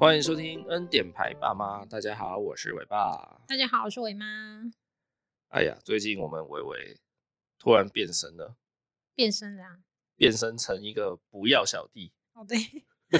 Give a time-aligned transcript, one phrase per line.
[0.00, 3.42] 欢迎收听恩典牌爸妈，大家好，我是伟爸。
[3.46, 4.72] 大家好，我是伟妈。
[5.48, 6.98] 哎呀，最近我们伟伟
[7.58, 8.56] 突然变身了，
[9.14, 9.82] 变身了，
[10.16, 12.14] 变身成一个不要小弟。
[12.32, 12.56] 哦，对，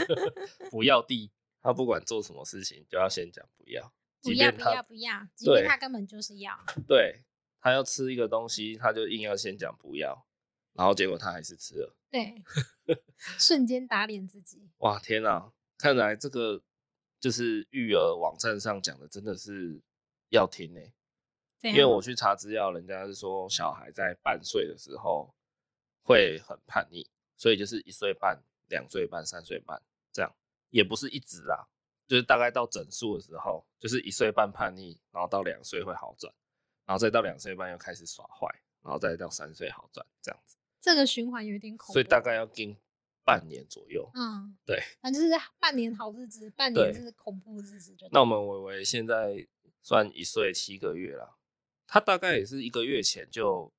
[0.72, 3.92] 不要弟，他不管做什么事情，就要先讲不要，
[4.22, 6.58] 不要不要不要，即便他根本就是要。
[6.88, 7.24] 对，
[7.60, 10.26] 他要吃一个东西，他就硬要先讲不要，
[10.72, 11.94] 然后结果他还是吃了。
[12.10, 12.42] 对，
[13.38, 14.70] 瞬间打脸自己。
[14.78, 15.52] 哇，天哪！
[15.76, 16.62] 看来这个
[17.20, 19.80] 就是育儿网站上讲的，真的是
[20.30, 20.80] 要听呢。
[21.62, 25.34] 因为我去查资料，人家是说小孩在半岁的时候
[26.02, 27.06] 会很叛逆，
[27.36, 30.34] 所以就是一岁半、两岁半、三岁半这样，
[30.70, 31.68] 也不是一直啦，
[32.08, 36.32] 就是大概到整数的时候，就是一岁半叛逆，然后到两岁会好转，
[36.86, 38.48] 然后再到两岁半又开始耍坏，
[38.82, 40.56] 然后再到三岁好转这样子。
[40.80, 42.74] 这个循环有点恐怖，所以大概要经
[43.24, 44.10] 半年左右。
[44.14, 47.94] 嗯，对，反正就是 半年好日子，半年是恐怖日子。
[48.10, 49.46] 那我们伟伟现在
[49.82, 51.38] 算一岁七个月了，
[51.86, 53.72] 他大概也是一个月前就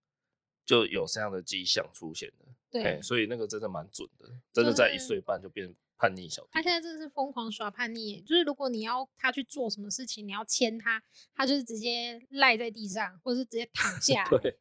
[0.65, 2.53] 就有这样的迹象出现了。
[2.69, 6.49] 对，所以那个真的蛮准的，真的在一岁半就变叛逆小弟。
[6.53, 14.25] 他现在真的是疯狂耍叛逆，就是如果你要他去做什么事情，你要牵他，他就是直接赖在地上，或者是直接躺 下。
[14.29, 14.57] 对。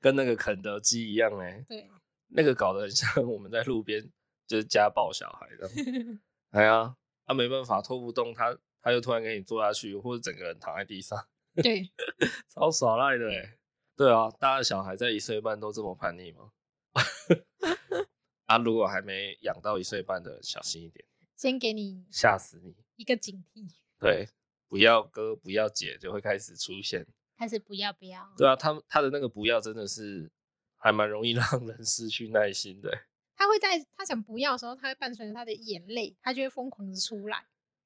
[0.00, 1.90] 跟那个肯德基一样哎，对，
[2.28, 4.08] 那个搞得很像我们在路边
[4.48, 5.70] 就是家暴小孩的，
[6.50, 6.96] 哎呀，
[7.26, 11.16] 他没办法拖不动他，他就突然给你坐下去，或者整个人躺在地上，
[11.62, 11.88] 对，
[12.48, 13.58] 超耍赖的哎，
[13.94, 16.50] 对啊，大家小孩在一岁半都这么叛逆吗？
[18.46, 21.04] 啊，如果还没养到一岁半的，小心一点，
[21.36, 23.68] 先给你吓死你一个警惕，
[24.00, 24.26] 对，
[24.66, 27.06] 不要哥不要姐就会开始出现。
[27.36, 28.26] 开始不要不要？
[28.36, 30.32] 对啊，他他的那个不要真的是
[30.76, 32.90] 还蛮容易让人失去耐心的。
[33.38, 37.38] 他会在他想不要的时候，他会伴随着他的眼泪，他就会疯狂的出来。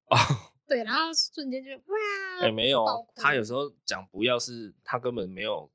[0.07, 0.17] 哦，
[0.67, 2.41] 对，然后瞬间就哇！
[2.41, 2.83] 哎、欸，没有，
[3.15, 5.71] 他有时候讲不要是他根本没有，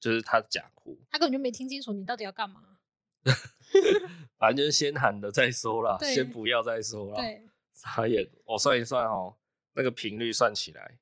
[0.00, 2.78] 就是他假哭，他根本就没听清楚你到底要干嘛。
[4.36, 7.16] 反正就是先喊的再说啦，先不要再说啦。
[7.16, 9.36] 对，傻眼，我算一算哦，
[9.74, 10.98] 那个频率算起来。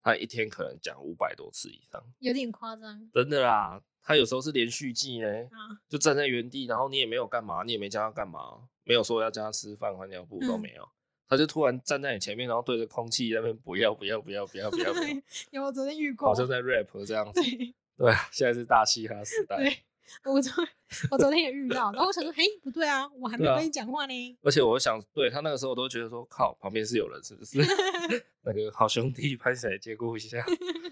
[0.00, 3.10] 他一天可能讲五百多次以上，有点夸张。
[3.12, 8.40] 真的啦，他有时候是连续剧呢，啊，就站在原地，然后你也没有干嘛，你也没叫他干嘛，
[8.84, 10.88] 没有说要叫他吃饭换尿布都没有，嗯，
[11.28, 15.04] 他就突然站在你前面，然后对着空气那边不要不要不要不要不要不要，
[15.50, 19.58] 有我昨天遇过，好像在 rap 这样 子，对，对啊，现在是大嘻哈时代。
[19.58, 20.66] 对我昨
[21.10, 24.38] 我昨天也遇到，然后我想说，嘿，不对啊，我还没有跟你讲话呢。
[24.40, 27.58] 而且我想，对他那个时候，我都觉得说，靠，旁边是有人，是不是？
[28.40, 30.42] 那个好兄弟，拍谁借顾一下？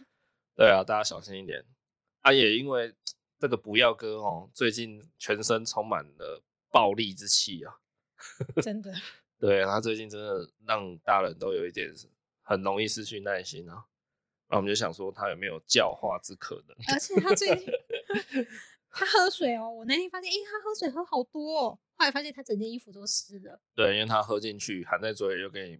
[0.55, 1.65] 对啊，大家小心一点。
[2.27, 2.93] 啊，也因为
[3.39, 6.43] 这个不要哥哦，最近全身充满了
[6.73, 7.73] 暴力之气啊。
[8.61, 8.93] 真的。
[9.39, 11.89] 对，他最近真的让大人都有一点
[12.43, 13.85] 很容易失去耐心啊。
[14.49, 16.77] 那我们就想说，他有没有教化之可能？
[16.93, 17.69] 而且他最近。
[18.91, 21.79] 他喝水哦，我那天发现，哎、欸，他喝水喝好多哦。
[21.97, 23.61] 后来发现他整件衣服都湿了。
[23.73, 25.79] 对，因为他喝进去，含在嘴里又给你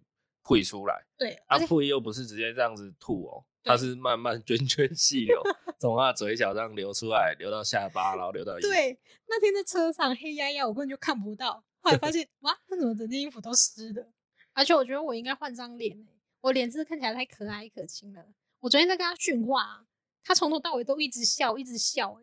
[0.55, 1.05] 吐出来。
[1.17, 5.41] 对，啊，吐又不是直接这样子吐哦，它是慢慢 涓涓细流，
[5.79, 8.57] 从他嘴角这样流出来，流到下巴，然后流到。
[8.61, 8.97] 对，
[9.27, 11.63] 那天在车上黑压压，我根本就看不到。
[11.81, 14.07] 后来发现，哇，他怎么整件衣服都湿的？
[14.53, 16.07] 而且我觉得我应该换张脸，
[16.41, 18.25] 我脸是看起来太可爱可亲了。
[18.59, 19.85] 我昨天在跟他训话，
[20.23, 22.19] 他从头到尾都一直笑，一直笑，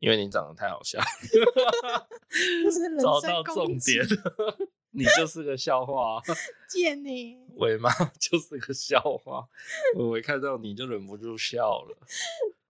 [0.00, 1.00] 因为你长得太好笑，
[2.30, 4.04] 是找到重点，
[4.94, 6.22] 你就是个笑话，
[6.70, 7.90] 贱你，伟妈
[8.20, 9.46] 就是个笑话，
[9.96, 11.98] 我一看到你就忍不住笑了。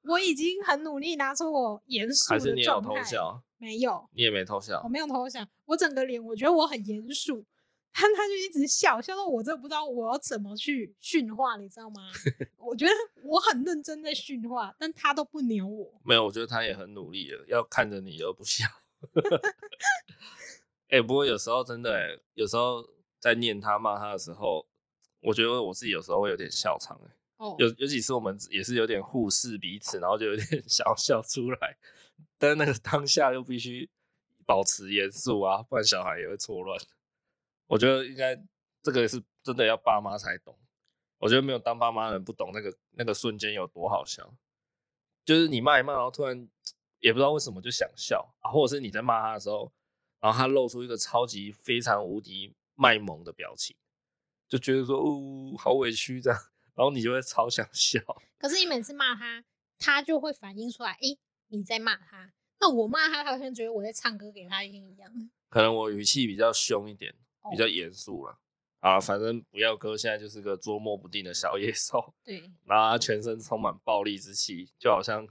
[0.05, 3.43] 我已经很努力拿出我严肃的状态，还是你有偷笑？
[3.59, 7.45] 没有，你也没偷笑，我没有偷笑，我整个脸我觉得我很严肃。
[7.97, 12.11] 他他就一直笑，笑到我真的不知道我要怎么去训话，你知道吗？
[12.59, 12.93] 我觉得
[13.23, 15.93] 我很认真在训话，但他都不鸟我。
[16.03, 18.67] 没有，我觉得他也很努力了，要看着你而不笑。
[20.89, 22.87] 哎、欸，不过有时候真的、欸，有时候
[23.19, 24.67] 在念他骂他的时候，
[25.21, 27.11] 我觉得我自己有时候会有点笑场、欸。
[27.39, 31.77] 哦，有有几次我们也是有点互视彼此，然后就有点 想要笑出来，
[32.39, 33.91] 但是那个当下又必须
[34.47, 36.79] 保持严肃啊，不然小孩也会错乱。
[37.67, 38.41] 我觉得应该
[38.83, 40.57] 这个是真的要爸妈才懂。
[41.19, 44.35] 我觉得没有当爸妈的人不懂那个那个瞬间有多好笑，
[45.25, 46.49] 就是你骂一骂，然后突然
[47.01, 49.73] 也不知道为什么就想笑啊，或者是你在骂他的时候，
[50.25, 53.77] 然后他露出一个超级非常无敌卖萌的表情，
[54.49, 56.39] 就觉得说哦好委屈这样，
[56.75, 58.01] 然后你就会超想笑。
[58.39, 59.45] 可是你每次骂他，
[59.79, 61.19] 他就会反映出来，诶，
[61.49, 62.33] 你在骂他。
[62.61, 65.13] 那我骂他，他好像觉得我在唱歌给他听一样。
[65.51, 67.15] 可能我语气比较凶一点。
[67.51, 68.39] 比较严肃了，
[68.81, 75.29] 啊，反正不要哥现在就是个捉摸不定的小野兽，对，然后他全身充满暴力之气，就好像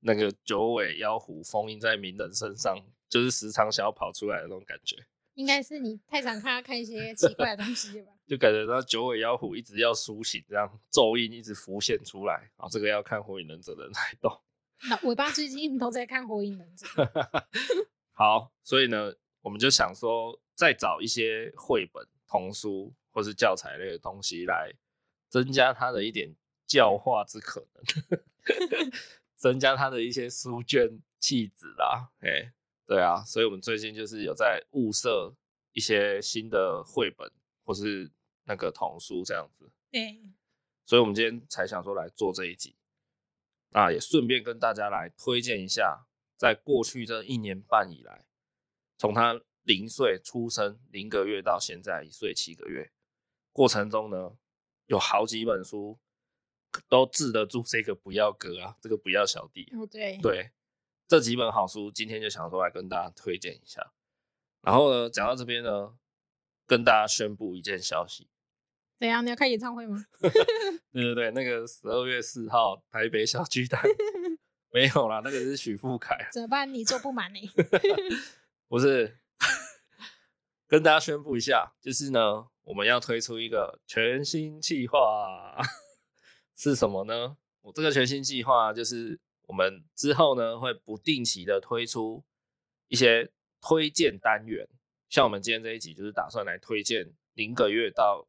[0.00, 2.76] 那个九尾妖狐封印在鸣人身上，
[3.08, 4.96] 就是时常想要跑出来的那种感觉。
[5.34, 8.12] 应该是你太常看他看一些奇怪的东西吧？
[8.26, 12.68] 就感觉到九尾妖狐一直要苏醒，这样咒印一直浮现出来啊！
[12.68, 14.40] 这个要看火影忍者的人才懂。
[14.88, 16.86] 那尾巴最近都在看火影忍者。
[18.12, 22.06] 好，所以呢，我们就想说，再找一些绘本。
[22.30, 24.70] 童书或是教材类的东西来
[25.30, 26.30] 增加它的一点
[26.66, 27.82] 教化之可能，
[29.34, 32.10] 增加它的一些书卷气质啦。
[32.20, 32.52] 哎，
[32.88, 35.32] 对啊，所以我们最近就是有在物色
[35.72, 37.30] 一些新的绘本
[37.64, 38.10] 或是
[38.44, 39.70] 那个童书这样子。
[39.92, 40.20] 对，
[40.84, 42.74] 所以我们今天才想说来做这一集，
[43.70, 48.24] 啊，也顺便跟大家来推荐一下，在过去这一年半以来，
[48.96, 49.40] 从他。
[49.64, 52.90] 零岁出生，零个月到现在一岁七个月，
[53.52, 54.34] 过程中呢，
[54.86, 55.98] 有好几本书
[56.88, 59.70] 都治得住这个不要哥啊，这个不要小弟。
[59.76, 60.50] 哦，对对，
[61.08, 63.92] 这几本好书，今天就想说来跟大家推荐一下。
[64.60, 65.94] 然后呢，讲到这边呢，
[66.66, 68.28] 跟大家宣布一件消息。
[69.00, 69.24] 怎样？
[69.24, 70.04] 你要开演唱会吗？
[70.92, 73.82] 对对对，那个十二月四号台北小巨蛋
[74.70, 76.28] 没有啦，那个是许富凯。
[76.30, 76.72] 怎么办？
[76.72, 77.40] 你做不满呢？
[78.68, 79.18] 不是。
[80.66, 85.56] 跟大家宣布一下，就是呢，我们要推出一个全新计划，
[86.54, 87.38] 是什么呢？
[87.62, 92.22] 我这个全新计划就是我们之后呢会不定期的推出
[92.88, 94.68] 一些推荐单元，
[95.08, 98.28] 像我们今天这一集就是打算来推荐零个月到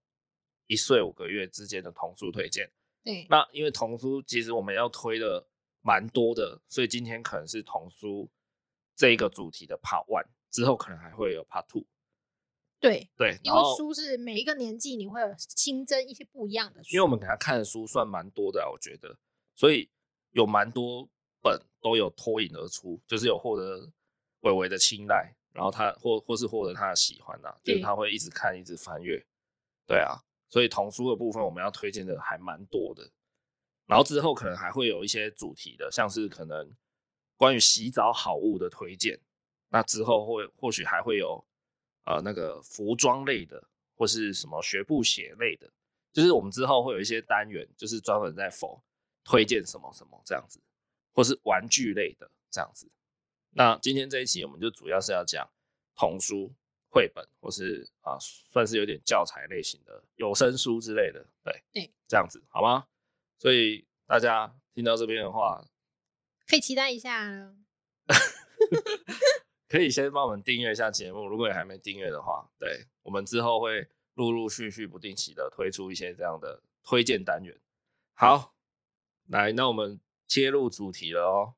[0.67, 2.71] 一岁五个月之间的童书推荐。
[3.03, 5.47] 对，那因为童书其实我们要推的
[5.81, 8.31] 蛮多的，所以今天可能是童书
[8.95, 11.85] 这一个主题的 Part One，之后可能还会有 Part Two。
[12.79, 19.17] 对对，因为书是每一个年纪你会有新增一些不一样的书，因为我们给他看的书算蛮多的啊，我觉得，
[19.53, 19.89] 所以
[20.31, 21.09] 有蛮多
[21.41, 23.89] 本都有脱颖而出，就是有获得
[24.41, 29.25] 伟伟的青睐，然后他或或是获得他的喜欢呐，就是他会一直看，一直翻阅，
[29.85, 30.17] 对啊，
[30.49, 33.09] 所以童书的部分我们要推荐的还蛮多的，
[33.85, 36.75] 然后之后可能还会有一些主题的，像是可能
[37.37, 39.19] 关于洗澡好物的推荐，
[39.69, 41.45] 那之后会或许还会有。
[42.05, 43.63] 呃，那个服装类的，
[43.95, 45.71] 或是什么学步鞋类的，
[46.11, 48.81] 就是我们之后会有一些单元，就是专门在否
[49.29, 50.59] 推荐什么什么这样子，
[51.13, 52.89] 或是玩具类的这样子。
[53.51, 55.47] 那今天这一期我们就主要是要讲
[55.93, 56.51] 童书、
[56.89, 62.87] 绘本，或是啊，算是有点教材类型的有声书之类的，对，对，这样子好吗？
[63.37, 65.63] 所以大家听到这边的话，
[66.47, 67.53] 可以期待一下。
[69.69, 77.55] 可以先帮我们订阅一下节目，如果你还没订阅的话，对，我们之后会陆陆续续不定期的推出一些这样的推荐单元。
[78.15, 78.55] 好，
[79.29, 81.53] 来，那我们切入主题了哦。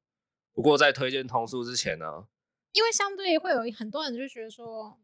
[0.54, 2.28] 不过在推荐童书之前呢，
[2.74, 5.00] 因为相对会有很多人就觉得说，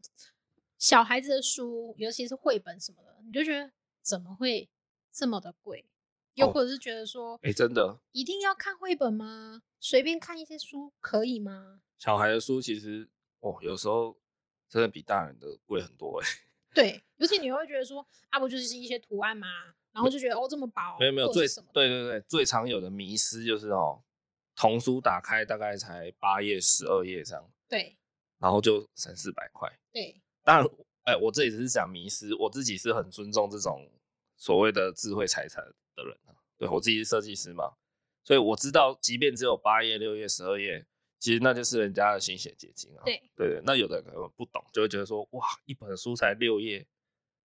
[0.77, 3.71] 小孩子的书，尤其是绘本什么的，你就觉得
[4.01, 4.69] 怎么会
[5.11, 5.85] 这么的贵？
[6.33, 9.63] 又或者是觉得说，哎、哦欸，真的一定要看绘本吗？
[9.79, 11.81] 随便看一些书可以吗？
[11.97, 13.09] 小孩的书其实
[13.39, 14.17] 哦，有时候
[14.67, 16.27] 真的比大人的贵很多哎。
[16.75, 19.47] 对，尤其你会觉得说，啊不就是一些图案嘛，
[19.97, 23.99] 然后就觉得哦这么薄，没有没有最对对对最常有的迷失就是哦，
[24.55, 27.97] 童书打开大概才八页十二页这样，对，
[28.37, 30.21] 然后就三四百块，对。
[30.43, 30.69] 当然，
[31.05, 33.89] 哎，我这里只是讲迷失，我自己是很尊重这种
[34.35, 35.63] 所谓的智慧财产
[35.95, 37.73] 的人啊，对我自己是设计师嘛，
[38.23, 40.85] 所以我知道，即便只有八页、六页、十二页。
[41.19, 43.01] 其实那就是人家的心血结晶啊！
[43.03, 46.85] 对对对，那有的人可能不懂，就会觉得说，哇，一本书才六页，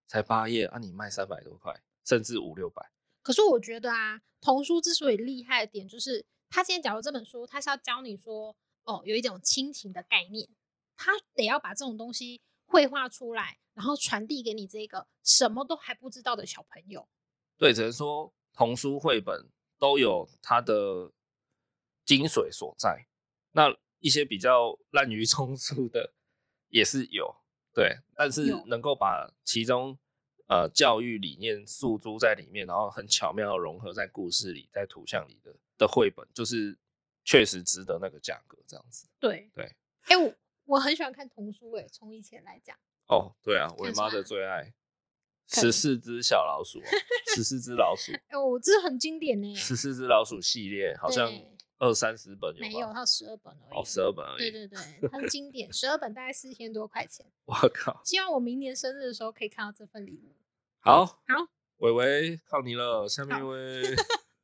[0.06, 2.90] 才八页啊，你卖三百多块，甚至五六百。
[3.22, 10.48] 可是我觉得啊，童书之所以厉害的点，就是他现在假如这本书，他是要教你说，哦，有一种亲情的概念，
[10.96, 17.08] 他得要把这种东西绘画出来，然后传递给你这个什么都还不知道的小朋友。
[17.56, 21.12] 对，只能说童书绘本都有它的
[22.04, 23.06] 精髓所在。
[23.52, 26.12] 那一些比较滥竽充数的
[26.68, 27.36] 也是有，
[27.72, 29.96] 对，但是能够把其中
[30.52, 36.76] 呃教育理念诉诸在里面，然后很巧妙的融合在故事里、在图像里的的绘本，就是
[37.24, 39.08] 确实值得那个价格这样子。
[39.18, 39.64] 对对，
[40.02, 40.34] 哎、欸，我
[40.66, 42.76] 我很喜欢看童书，哎，从以前来讲。
[43.06, 44.74] 哦，对啊，我妈的最爱，
[45.48, 46.82] 十四只小老鼠，
[47.34, 48.12] 十四只老鼠。
[48.28, 51.32] 哎，我这很经典呢，十四只老鼠系列好像。
[51.78, 52.92] 二三十本有没有？
[52.92, 53.76] 它十二本而已。
[53.76, 54.38] 哦，十二本而已。
[54.38, 57.26] 对对对，它是经典，十二本大概四千多块钱。
[57.44, 58.00] 我靠！
[58.04, 60.32] 希望我明年生日的时候可以看到这份礼物。
[60.84, 61.14] 好，好，
[61.76, 63.94] 伟伟靠你了，下面一位。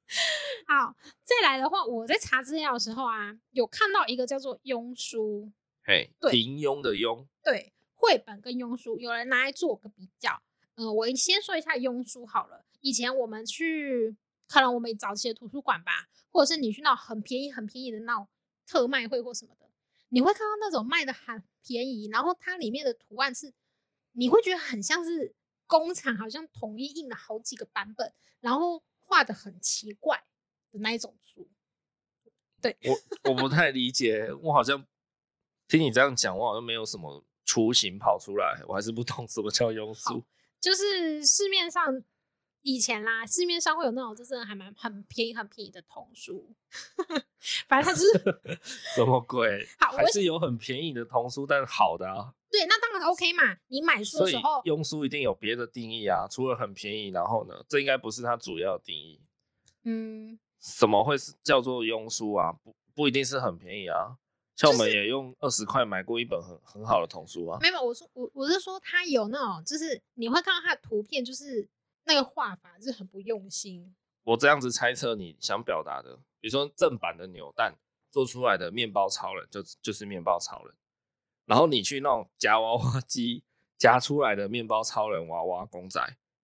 [0.68, 5.50] 好，再来的话，我在查资料的时候啊，有看到一个叫做庸书，
[5.82, 10.40] 嘿，对平庸的庸，对，绘本跟庸书，有人拿来做个比较。
[10.76, 12.64] 嗯、呃，我先说一下庸书好了。
[12.82, 14.16] 以前我们去，
[14.46, 18.28] 可能我们早期的图书馆吧，或者是你去那种很便宜、很便宜的那种
[18.64, 19.68] 特卖会或什么的，
[20.10, 23.52] 你会看到那种卖的很便宜，然后它里面的图案是，
[24.12, 25.34] 你会觉得很像是
[25.68, 30.24] 工厂好像统一印了好几个版本，然后画的很奇怪
[30.72, 31.48] 的那一种书。
[32.60, 34.84] 对，我我不太理解，我好像
[35.68, 40.24] 听你这样讲，我好像没有什么雏形跑出来，我还是不懂什么叫庸俗。
[40.58, 42.02] 就是市面上
[42.62, 46.52] 以前啦，市面上会有那种就是还蛮很便宜很便宜的童书，
[47.68, 48.50] 反正它就是
[48.96, 49.64] 什么鬼？
[49.78, 52.34] 好，还是有很便宜的童书，但是好的啊。
[52.50, 53.56] 对，那当然 OK 嘛。
[53.68, 56.26] 你买书的时候，庸书一定有别的定义啊。
[56.30, 59.20] 除了很便宜，然后呢，这应该不是它主要的定义。
[59.84, 62.52] 嗯，什么会是叫做庸书啊？
[62.52, 64.16] 不不一定是很便宜啊。
[64.56, 67.58] 像我们也用二十块买过一本很很好的童书啊。
[67.60, 71.68] 没有，我说我我是说它有那种，就是你会看到它的图片，就是
[72.04, 73.94] 那个画法是很不用心。
[74.24, 77.72] 我这样子猜测你想表达的，比如说正版的扭蛋
[78.10, 80.74] 做出来的面包超人就就是面包超人，
[81.48, 83.42] 然后你去那种夹娃娃机
[83.78, 86.00] 夹出来的面包超人娃娃公仔，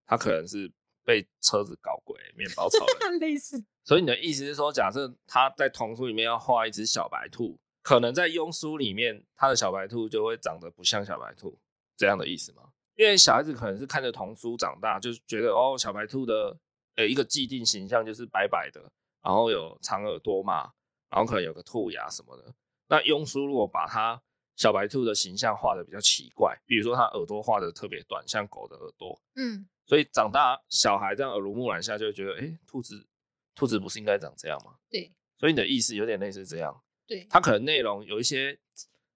[0.07, 0.69] 它可能是
[1.03, 3.63] 被车子搞鬼面包超人 类似。
[3.83, 7.57] 所以你的意思是说，假设他在童书里面要画一只小白兔。
[7.83, 11.55] 可能在庸书里面，他的小白兔就会长得不像小白兔，
[11.95, 12.63] 这样的意思吗？
[12.95, 16.57] 因为小孩子可能是看着童书长大，就觉得哦，小白兔的
[16.95, 18.81] 呃一个既定形象就是白白的，
[19.21, 20.71] 然后有长耳朵嘛，
[21.11, 22.51] 然后可能有个兔牙什么的。
[22.87, 24.19] 那庸书如果把它
[24.55, 33.05] 小白兔的形象画的比较奇怪，比如说它耳朵画的特别短，像狗的耳朵，嗯，所以长大小孩这样耳濡目染下就会觉得，哎，兔子
[33.53, 34.75] 兔子不是应该长这样吗？
[34.89, 36.81] 对，所以你的意思有点类似这样。
[37.07, 38.57] 对，它可能内容有一些，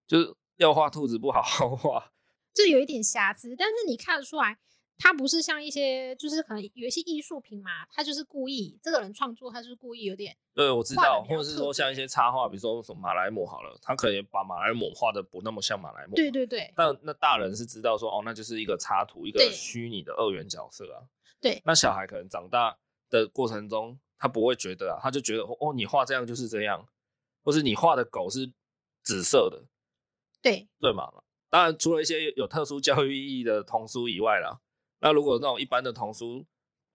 [0.06, 2.12] 就是要画兔子不好好画，
[2.54, 3.56] 就有一点瑕疵。
[3.58, 4.58] 但是你看得出来，
[5.00, 10.38] 它不是像一些，就是可能有一些艺术品嘛，他就是故意这个人创作，他就是故意有点。
[10.54, 16.16] 对，我知道，或者是说像一些插画，比如说什么马来姆好了，他可能把马来姆画的不那么像马来姆。
[16.16, 16.72] 对对对。
[16.76, 21.02] 但那大人是知道说，哦，那就是一个插图，一个虚拟的二元角色啊。
[21.40, 21.62] 对。
[21.64, 22.78] 那小孩可能长大
[23.10, 26.86] 的过程中，他不会觉得啊，他就觉得哦，你画这样就是这样。
[27.42, 28.52] 或是你画的狗是
[29.02, 29.64] 紫色的，
[30.42, 31.10] 对对嘛？
[31.50, 34.60] 当然，除了一些有特殊教育意义的童书以外啦，
[35.00, 36.46] 那如果那种一般的童书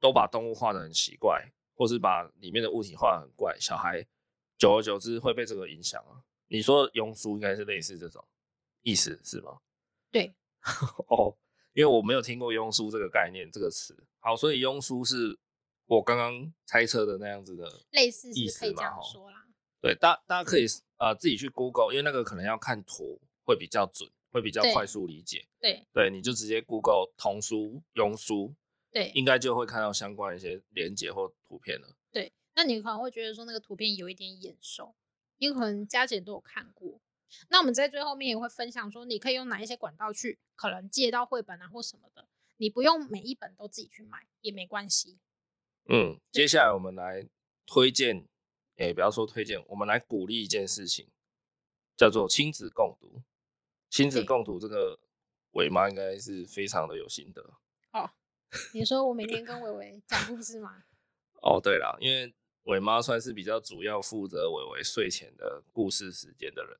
[0.01, 4.07] 都把动物画得很奇怪，或是把里面的物体画得很怪，小孩
[4.59, 6.23] 久而久之会被这个影响啊。
[6.49, 8.25] 你说庸书应该是类似这种
[8.83, 9.59] 意思是吗？
[10.11, 10.35] 对，
[11.09, 11.37] 哦，
[11.73, 13.97] 因为我没有听过庸书这个概念这个词。
[14.21, 15.39] 好，所以庸书是
[15.87, 19.01] 我刚刚猜测的那样子的类似意思嘛？
[19.03, 19.47] 说啦。
[19.81, 20.67] 对，大大家可以
[20.99, 25.47] 呃自己去 Google，因为那个可能要看图会比较准，会比较快速理解。
[25.61, 28.53] 对对，你就直接 Google 童书、庸书，
[28.91, 31.97] 对，应该就会看到相关的一些连接或图片了。
[32.11, 34.97] 对，那你可能会觉得说那个图片有一点眼熟，
[35.39, 37.01] 因为可能佳姐都有看过。
[37.49, 42.27] 那我们在最后面也会分享说，你可以用哪一些管道去可能借到绘本啊或什么的，
[42.57, 45.19] 你不用每一本都自己去买也没关系。
[45.89, 47.29] 嗯，接下来我们来
[47.65, 48.27] 推荐。
[48.77, 51.07] 哎，不要说推荐，我们来鼓励一件事情，
[51.97, 53.23] 叫做亲子共读。
[53.95, 54.99] 亲子共读这个，
[55.53, 57.41] 伟妈应该是非常的有心得。
[57.93, 58.11] 哦，
[58.75, 60.83] 你说我每天跟伟伟讲故事吗？
[61.43, 62.35] 哦，对了，因为
[62.65, 66.77] 伟妈算是比较主要负责伟伟睡前的故事时间的人。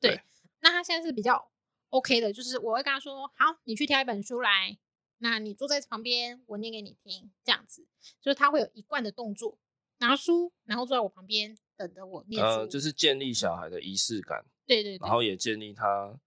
[0.00, 0.22] 对，对，
[0.58, 1.52] 那他现在是比较
[1.90, 4.76] OK 的，就是我会跟他说：“好，你去挑一本书来，
[5.18, 7.86] 那你坐在旁边，我念给你听。”这样子，
[8.20, 9.56] 就是他会有一贯的动作。
[9.98, 12.48] 拿书，然后坐在我旁边等着我念书。
[12.62, 14.44] 呃，就是建立小孩的仪式感。
[14.66, 15.06] 对对对。
[15.06, 16.18] 然后也建立他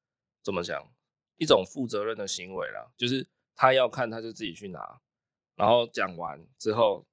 [0.47, 0.81] 怎么讲
[1.35, 5.01] 一种负责任的行为啦，就是他要看他就自己去拿，
[5.55, 7.05] 然后讲完之后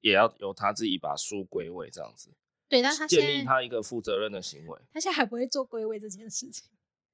[0.00, 2.34] 也要由他自己把书归位这样子。
[2.68, 4.76] 对，但他建立他一个负责任的行为。
[4.92, 6.68] 他现在还不会做归位这件事情。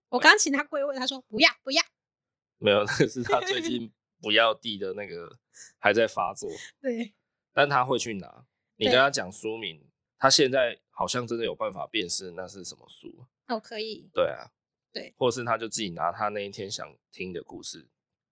[0.08, 1.82] 我刚请他归位，他说不要不要。
[2.56, 3.92] 没有，那是他最 近
[4.22, 5.38] 不要地的那个
[5.78, 6.48] 还在发作。
[6.80, 7.12] 对。
[7.52, 8.46] 但他会去拿。
[8.76, 9.86] 你跟他讲书名，
[10.18, 14.08] 他现在好像真的有办法辨识那是什么书哦，可以。
[14.14, 14.50] 对啊，
[14.96, 17.86] 对，或是他就自己拿他那一天想听的故事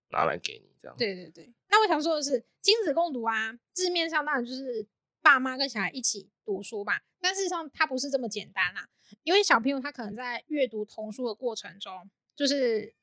[0.08, 0.96] 拿来给你，这样。
[0.96, 1.52] 对对对。
[1.68, 4.86] 那我想说的是，亲子共读啊，字面上当然就是
[5.20, 8.88] 爸妈跟小孩一起读书吧，但事实上它不是这么简单啦，
[9.24, 12.94] 因为小朋友他可能在阅读童书的过程中，就是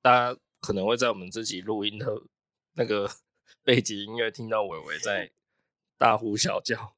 [0.00, 2.06] 大家可能会在我们自己录音的
[2.74, 3.10] 那个
[3.64, 5.32] 背景音乐听到伟伟在
[5.96, 6.94] 大呼小叫，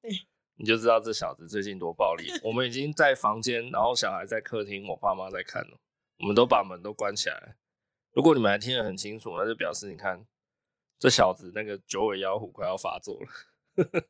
[0.56, 2.30] 你就知道这小子最近多暴力。
[2.42, 5.78] 我们已经在房间，然后小孩在客厅，我爸妈在看了，
[6.18, 7.56] 我们都把门都关起来。
[8.12, 10.25] 如果你们还听得很清楚，那就表示你看
[10.99, 13.28] 这小子那个九尾妖狐快要发作了。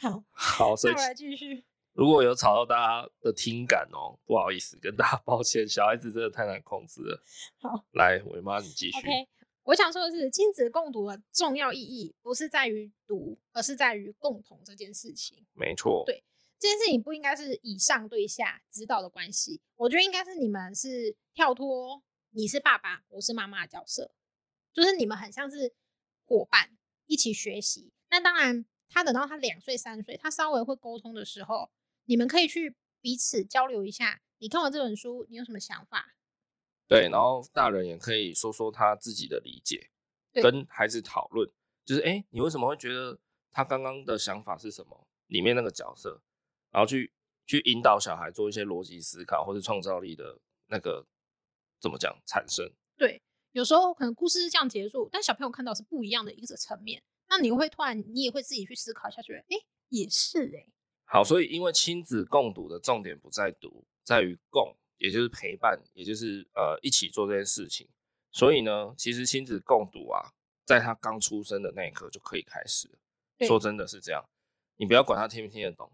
[0.00, 1.64] 好，好， 所以来继续。
[1.92, 5.68] 如果有吵到大家的听感哦，不好意思，跟大家抱歉。
[5.68, 7.22] 小孩子真的太难控制了。
[7.60, 8.98] 好，来，伟妈你继续。
[8.98, 9.28] OK，
[9.64, 15.46] 我想说的是，亲子共读的重要意义不是在于读，而是在于共同这件事情。
[15.54, 16.04] 没错。
[16.06, 16.22] 对，
[16.58, 22.02] 这件事情不应该是以上对下指导的关系，我觉得应该是你们是跳脱。
[22.36, 24.12] 你是爸爸，我是妈妈的角色，
[24.72, 25.72] 就是你们很像是
[26.26, 27.92] 伙伴一起学习。
[28.10, 31.70] 那当然，他等到他两岁三岁，他稍微会沟通的时候，
[32.06, 34.20] 你们可以去彼此交流一下。
[34.38, 36.16] 你看完这本书，你有什么想法？
[36.86, 39.90] 对，然后大人也可以说说他自己的理解，
[40.34, 41.50] 跟孩子讨论，
[41.84, 43.18] 就是哎、欸，你为什么会觉得
[43.50, 45.06] 他刚刚的想法是什么？
[45.28, 46.22] 里面那个角色，
[46.70, 47.12] 然后去
[47.46, 50.38] 去引导小孩做一些逻辑思考或者创造力的
[50.68, 51.06] 那个。
[51.80, 52.66] 怎么讲产生？
[52.96, 53.20] 对，
[53.52, 57.02] 有时候可能故事是这样结束，但小朋友看到是不一样的一个层面。
[57.28, 59.60] 那你会突然，你也会自己去思考一下，觉得哎，
[59.90, 60.72] 也是哎。
[61.04, 64.74] 好，所以因为亲子共读的重点不在读，在于共，
[65.04, 67.88] 也就是陪伴，也就是呃一起做这件事情。
[68.32, 70.32] 所以呢，其实亲子共读啊，
[70.64, 72.88] 在他刚出生的那一刻就可以开始。
[73.46, 74.24] 说真的是这样，
[74.76, 75.92] 你不要管他听不听得懂，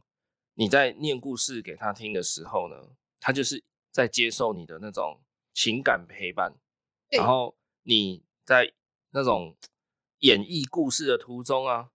[0.54, 2.76] 你在念故事给他听的时候呢，
[3.18, 5.20] 他就是在接受你的那种。
[5.52, 6.54] 情感陪伴，
[7.10, 8.72] 然后你在
[9.10, 9.56] 那种
[10.20, 11.90] 演绎故事的途中啊，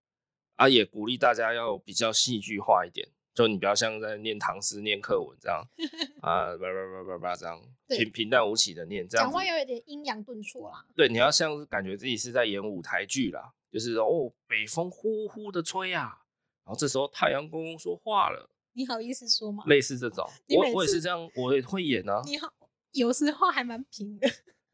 [0.55, 5.61] 啊也鼓励大家要比较戏剧化一点，就你不要像在念唐诗、念课文这样
[6.23, 10.85] 啊，叭叭叭叭叭这样平平淡无奇的念，这样讲话要有点阴阳顿挫啦。
[10.95, 16.23] 对，你要像是感觉自己是在演舞台剧啦，就是哦，北风呼呼的吹啊，
[16.63, 19.63] 然后这时候太阳公公说话了，你好意思说吗？
[19.67, 20.25] 类似这种，
[20.57, 22.21] 我我也是这样，我也会演啊。
[22.25, 22.51] 你好。
[22.93, 24.25] 有时候还蛮平的，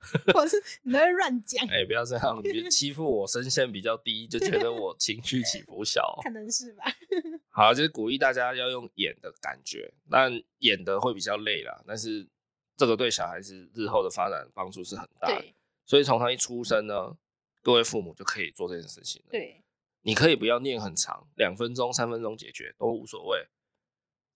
[0.34, 1.66] 或是你在乱讲。
[1.68, 6.20] 哎、欸，不要这样，你别欺负我声线比较低，就觉得 我情绪起伏小。
[6.24, 6.86] 可能是吧。
[7.50, 11.84] 好，就是鼓励大家要用演的感觉，但演的会比较累啦。
[11.86, 12.28] 但是
[12.76, 15.46] 这个对小孩子日后的发展帮助是很大的。
[15.86, 17.16] 所以从他一出生呢，
[17.62, 19.30] 各位父母就可以做这件事情了。
[19.32, 19.64] 对，
[20.02, 23.48] 你可以不要念很长，两分钟、三分钟解决都无所谓。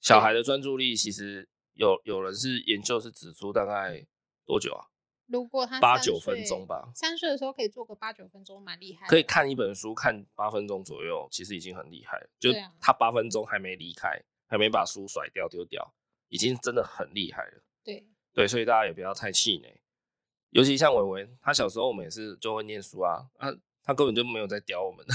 [0.01, 1.49] 小孩的专注力其实。
[1.77, 4.01] 有有人是研究是指出大概
[4.45, 4.87] 多久啊？
[5.27, 9.07] 如果他八九分钟吧，三岁的时候可以做个八九分钟，蛮厉害。
[9.07, 12.29] 可以看一本书看八分钟左右，其实已经很厉害了。
[12.39, 15.93] 就他八分钟还没离开，还没把书甩掉丢掉，
[16.29, 17.63] 已经真的很厉害了。
[17.83, 19.81] 对对，所以大家也不要太气馁。
[20.51, 23.51] 尤其像伟伟，他小时候我们也是就会念书啊，他
[23.83, 25.05] 他根本就没有在叼我们。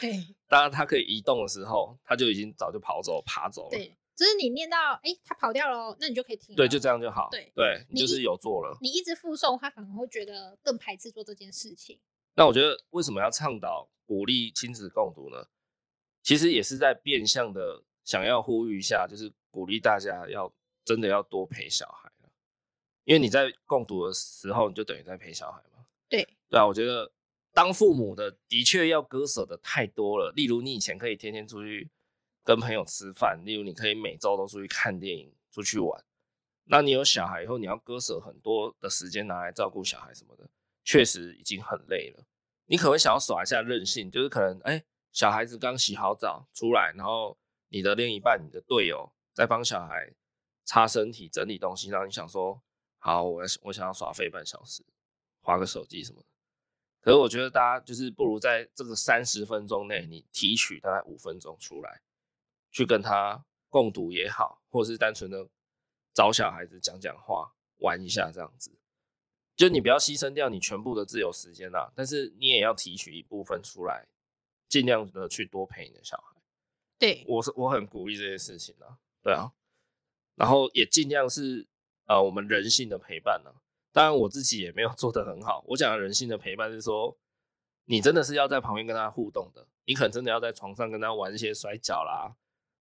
[0.00, 0.14] 对，
[0.48, 3.70] 当然他可以移动的时候，他就已经早就跑走爬走了。
[3.70, 3.96] 对。
[4.20, 6.54] 就是你念到哎、欸，他跑掉了，那你就可以停。
[6.54, 7.30] 对，就这样就好。
[7.30, 8.76] 对对，你就是有做了。
[8.82, 11.98] 你一直复诵，他反而会觉得更排斥做这件事情。
[12.34, 15.46] 那我觉得为什么要倡导鼓励亲子共读呢？
[16.22, 20.52] 其实也是在变相的想要呼吁一下，就是鼓励大家要
[20.84, 22.12] 真的要多陪小孩。
[23.04, 25.86] 因为你在共读的时候，你就等于在陪小孩嘛。
[26.10, 27.10] 对对啊，我觉得
[27.54, 30.30] 当父母的的确要割舍的太多了。
[30.36, 31.88] 例如，你以前可以天天出去。
[32.44, 36.04] 跟朋友吃饭，例如你可以每周都出去看电影、出去玩。
[36.64, 40.48] 那你有小孩以后，你要割舍很多的时间拿来照顾小孩什么的，
[40.84, 42.24] 确实已经很累了。
[42.66, 47.36] 你可能会想要耍一下任性，就是可能哎、小孩子刚洗好澡出来，然后
[47.68, 50.12] 你的另一半、你的队友在帮小孩
[50.64, 52.62] 擦身体、整理东西，然后你想说，
[52.98, 54.84] 好，我我想要耍废半小时，
[55.40, 56.26] 划个手机什么的。
[57.00, 62.00] 可是我觉得大家就是不如在这个三十分钟内，你提取大概五分钟出来。
[62.70, 65.48] 去跟他共读也好，或者是单纯的
[66.14, 68.70] 找小孩子讲讲话、玩一下这样子，
[69.56, 74.06] 就你不要牺牲掉你全部的自由时间啦，但是你也要提取一部分出来，
[74.68, 76.40] 尽量的去多陪你的小孩。
[76.98, 79.52] 对，我是我很鼓励这件事情的，对啊，
[80.34, 81.66] 然后也尽量是
[82.06, 83.50] 呃我们人性的陪伴呢。
[83.92, 87.16] 当然我自己也没有做得很好，我讲的人性的陪伴是说，
[87.86, 92.36] 你真的是要在旁边跟他互动的，你可能真的要在床上跟他玩一些摔跤啦。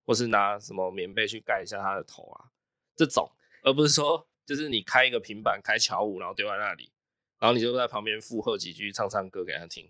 [0.10, 2.50] 或是拿什么棉被去盖一下他的头啊，
[2.96, 6.92] 这种，而不是说就是你开一个平板开巧舞，然后丢在那里，
[7.38, 9.88] 然后你就在旁边附和几句，唱唱歌给他听，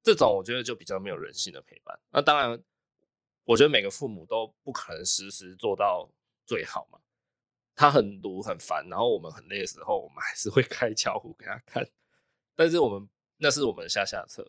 [0.00, 1.98] 这种我觉得就比较没有人性的陪伴。
[2.10, 2.62] 那当然，
[3.42, 6.08] 我觉得每个父母都不可能时时做到
[6.46, 7.00] 最好嘛。
[7.74, 11.84] 他很毒很烦，然后我们很累的时候，我们还是会开巧舞给他看。
[12.54, 14.48] 但是我们那是我们下下策，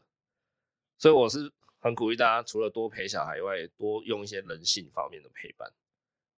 [1.00, 5.72] 所以我是很鼓励大家，除了多陪小孩以外，多用一些人性方面的陪伴。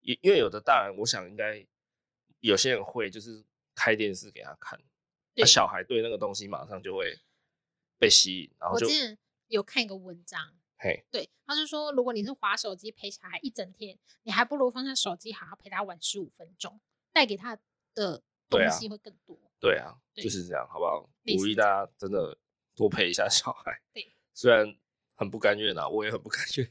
[0.01, 1.65] 因因为有的大人，我想应该
[2.39, 3.43] 有些人会就是
[3.75, 4.79] 开电视给他看，
[5.35, 7.19] 那小孩对那个东西马上就会
[7.99, 8.87] 被吸引，然后就。
[9.47, 10.39] 有看一个文章，
[10.77, 16.79] 嘿，对，他是说，如果你是滑手机陪小孩一整天，你还不如放下手机，好好陪他玩十五分钟，
[17.11, 17.59] 带给他
[17.93, 19.37] 的东西会更多。
[19.59, 21.01] 对啊，就是这样，好不好？
[21.35, 22.37] 鼓励大家真的
[22.73, 23.81] 多陪一下小孩。
[23.91, 24.73] 对，虽然
[25.21, 26.67] 很不甘愿啊，我也很不甘愿。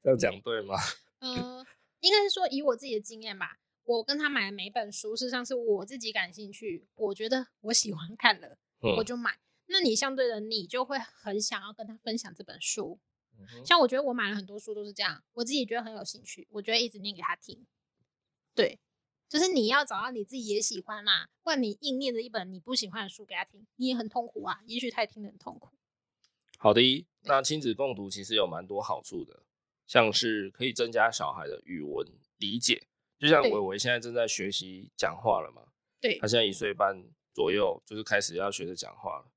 [0.00, 0.76] 这样讲对吗？
[1.18, 1.66] 嗯、 呃，
[1.98, 9.40] 应该是说以我自己的经验吧，我跟他买的每本书，事实上是我自己感兴趣，我觉得我喜欢看了，嗯、我就买。
[9.66, 13.00] 那你相对的，你就会很想要跟他分享这本书。
[13.36, 17.66] 嗯、像我觉得我买了很多书都是这样，我自己觉得很有兴趣，我觉得一直念给他听。
[18.54, 18.78] 对，
[19.28, 24.60] 就是你要找到你自己也喜欢嘛，不然你硬念着一本你不喜欢的书给他听，你也很痛苦啊。
[24.66, 25.70] 也许他也听得很痛苦。
[26.58, 29.42] 好的，那亲子共读其实有蛮多好处的，
[29.86, 32.06] 像是可以增加小孩的语文
[32.38, 32.86] 理解，
[33.18, 35.62] 就像伟伟现在正在学习讲话了嘛。
[36.00, 39.30] 对，他现在一岁半左右，就是开始要学着讲话了。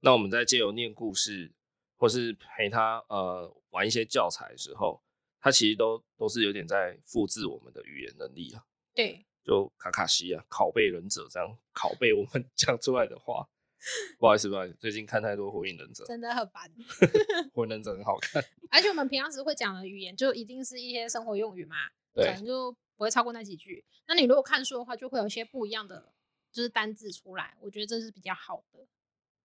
[0.00, 1.50] 那我们在借由念故事，
[1.96, 5.02] 或是陪他呃玩一些教材的时候，
[5.40, 8.64] 他其实都都是有点在复制我们的语言能力啊。
[8.94, 13.48] 对，就卡卡西啊，拷贝忍者这样拷贝我们 讲出来的话。
[14.18, 16.70] 不好意思，不好意思，最近看太多火影忍者，真的很烦。
[17.54, 21.76] 火影忍者很好看， 而且我们平常时会讲的语言，就一定是一些生活用语嘛，
[22.14, 23.84] 对，可能就不会超过那几句。
[24.06, 26.12] 那你如果看书的话，就会有一些不一样的
[26.52, 28.86] 就是单字出来，我觉得这是比较好的。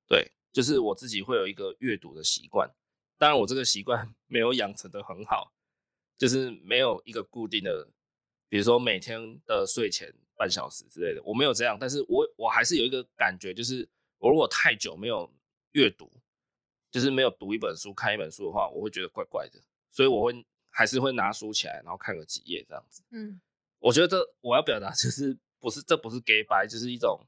[0.08, 0.32] 对。
[0.56, 2.72] 就是我自己会有一个阅读的习惯，
[3.18, 5.52] 当然我这个习惯没有养成的很好，
[6.18, 7.90] 就是没有一个固定的，
[8.48, 13.86] 比如说每天的睡前半小时之类的，我没有这样，但是我我还是有一个感觉，就是
[14.18, 15.32] 我如果太久没有
[15.72, 16.12] 阅读，
[16.90, 19.60] 就是没有读一本书、看一本书的话，我会觉得怪怪的，
[19.92, 23.04] 所以我会还是会拿书起来，然后看个几页这样子。
[23.12, 23.40] 嗯，
[23.80, 27.20] 我觉得这我要表达 就是不是这不是假掰，就是一种，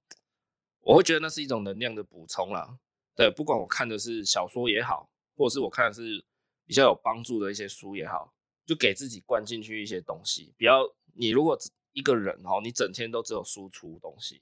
[0.81, 2.79] 我会觉得那是一种能量的补充啦。
[3.15, 6.23] 对，不管我看的是小说也好，或者是我看的是
[6.65, 8.33] 比较有帮助的一些书也好，
[8.65, 10.53] 就给自己灌进去一些东西。
[10.55, 11.57] 比较你如果
[11.93, 14.41] 一个人哦，你整天都只有输出东西，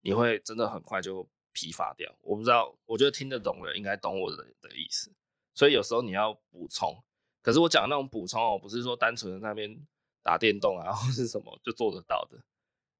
[0.00, 2.14] 你会真的很快就疲乏掉。
[2.20, 5.10] 我不知道，我觉得听得懂的人应该懂我的的意思。
[5.54, 7.02] 所以有时候你要补充，
[7.40, 9.74] 可是我讲的那种补充哦，不是说单纯的那边
[10.22, 12.38] 打电动啊，或是什么就做得到的。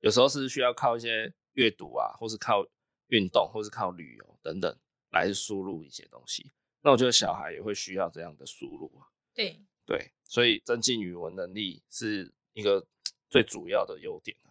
[0.01, 2.67] 有时候是需要靠一些阅读啊，或是靠
[3.09, 4.75] 运动，或是靠旅游等等。
[5.11, 6.51] 来输入一些东西，
[6.83, 9.07] 那我觉得小孩也会需要这样的输入啊。
[9.33, 12.85] 对对，所以增进语文能力是一个
[13.31, 14.51] 最主要的优点啊。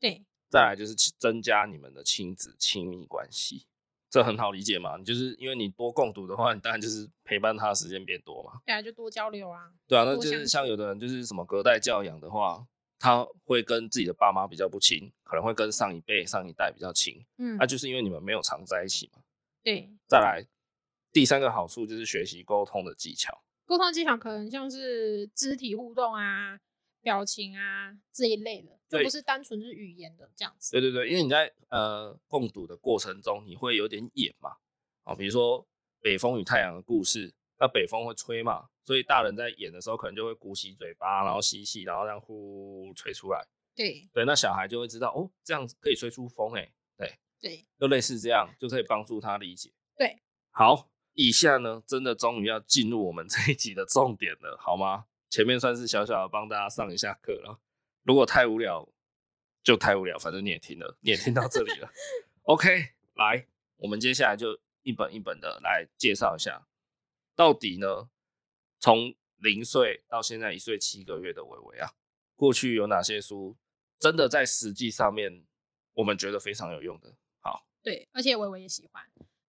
[0.00, 3.64] 对，再来就是增加你们的亲子亲密关系，
[4.10, 4.96] 这很好理解嘛。
[4.96, 8.60] 你就是因为你多共读的话，你当然就是陪伴他的时间变多嘛。
[8.66, 9.72] 对啊，就多交流啊。
[9.86, 12.66] 对啊，那就是像有的人就是什么隔代教养的话，
[12.98, 17.24] 他会跟自己的爸妈比较不亲，可能会跟上一辈、上一代比较亲。
[17.38, 19.22] 嗯，那就是因为你们没有常在一起嘛。
[19.62, 20.44] 对，再来
[21.12, 23.42] 第三个好处就是学习沟通的技巧。
[23.66, 26.58] 沟通技巧可能像是肢体互动啊、
[27.02, 30.72] 表情啊这一类的，就不是单纯是语言的这样子。
[30.72, 34.56] 对对对，因为你在呃共读的过程中，你会有点演嘛，
[35.04, 35.66] 啊，比如说
[36.02, 43.46] 北风与太阳的故事，那北风会吹嘛，所以大人在演的时候可能就会鼓起嘴巴，然后吸气，然后让呼吹出来。
[43.74, 47.18] 对对，那小孩就会知道哦，这样子可以吹出风哎，对。
[47.42, 49.72] 对，就类似这样，就可以帮助他理解。
[49.96, 55.06] 对，好，以下呢，真的终于要进入我们这一集的重点了，好吗？
[55.30, 57.58] 前面算是小小的帮大家上一下课了，
[58.10, 58.88] 如果太无聊，
[59.62, 61.88] 就太无聊，反正你也听了，你也听到这里了。
[62.42, 63.46] OK，来，
[63.76, 66.66] 我们接下来就一本一本的来介绍一下，
[67.36, 68.10] 到底呢，
[68.80, 71.92] 从零岁到现在一岁七个月的伟伟啊，
[72.34, 73.56] 过去有哪些书
[74.00, 75.44] 真的在实际上面
[75.92, 77.14] 我们觉得非常有用的？
[77.38, 79.08] 好对，而且伟伟也喜欢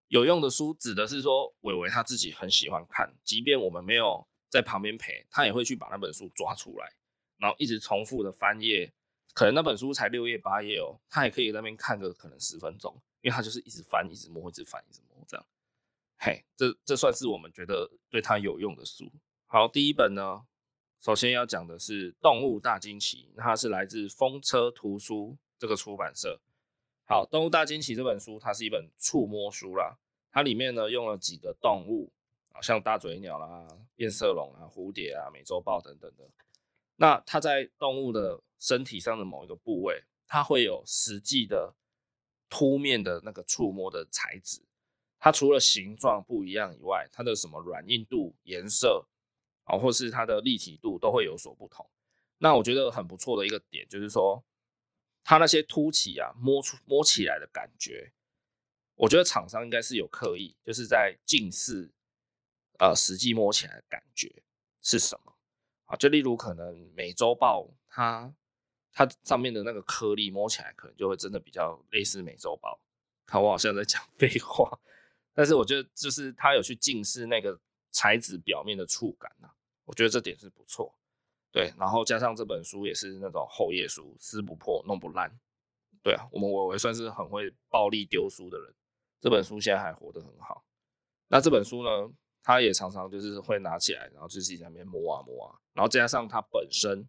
[0.10, 6.94] 有用的书，指的是说伟伟他自己很喜欢看，即便我们没有在旁边陪，他也会去把那本书抓出来，
[7.42, 8.94] 然后一直重复的翻页。
[9.34, 15.46] 可能那本书才六页八页哦，他也可以在那边看个可能十分钟，因为他就是一直翻，一直摸，一直翻，一直摸这样。
[16.18, 19.10] 嘿，这这算是我们觉得对他有用的书。
[19.48, 20.44] 好，第一本呢，
[21.00, 26.42] 首先要讲的是《动物大惊奇》，它是来自风车图书这个出版社。
[27.06, 29.98] 好，《动物大惊奇》这本书，它是一本触摸书啦。
[30.30, 32.12] 它里面呢用了几个动物
[32.52, 36.30] 啊，像大嘴鸟啦、变色龙啊、蝴蝶啊、美洲豹等等的。
[36.96, 41.76] 那它在动物的身体上的某一个部位，它会有实际的
[42.50, 44.62] 凸面的那个触摸的材质，
[45.18, 49.08] 它除了形状不一样以外，它的什么软硬度、颜色
[49.64, 51.90] 啊，或是它的立体度都会有所不同。
[52.38, 54.44] 那我觉得很不错的一个点就是说，
[55.24, 58.14] 它那些凸起啊，摸出摸起来的感觉，
[58.96, 61.92] 我觉得厂商应该是有刻意，就是在近似
[62.80, 64.44] 呃实际摸起来的感觉
[64.82, 65.38] 是什么
[65.98, 68.34] 就例如可能美洲豹它。
[68.94, 72.78] 它上面的那个颗粒摸起来可能就会真的比较类似美洲豹。
[73.26, 74.78] 看我好像在讲 废话，
[75.34, 77.58] 但是我觉得就是它有去近似那个
[77.92, 79.48] 材质表面的触感啊，
[79.86, 80.94] 我觉得这点是不错。
[81.54, 85.32] 对，然后加上这本书也是那种厚页书，撕不破，弄不烂。
[86.04, 88.76] 对啊，我们我我算是很会暴力丢书的人，
[89.22, 90.66] 这本书现在还活得很好。
[91.30, 97.08] 那这本书呢，它也常常就是会拿起来，然后就自己在那边摸啊摸啊，然后加上它本身。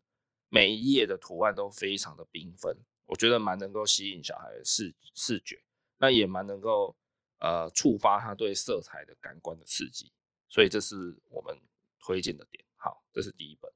[0.54, 5.58] 每一页的图案都非常的缤纷，我觉得蛮能够吸引小孩的视视觉，
[5.96, 6.94] 那也蛮能够
[7.38, 10.12] 呃触发他对色彩的感官的刺激，
[10.50, 11.58] 所以这是我们
[11.98, 12.62] 推荐的点。
[12.76, 13.72] 好，这是第一本。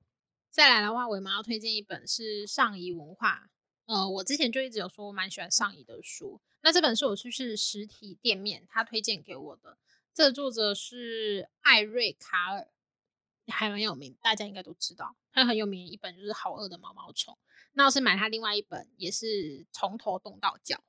[0.50, 3.48] 再来的话，我们要推荐一本是上谊文化，
[3.86, 9.78] 呃，我之前就一直有说我蛮喜欢上谊的书，那这本书我是去实体店面他推荐给我的，
[10.16, 12.68] 这作者是艾瑞卡尔。
[13.48, 17.32] 还蛮有名，大家应该都知道，他很有名一本就是《好饿的毛毛虫》。
[17.74, 20.82] 那我是买他另外一本，也是从头动到脚。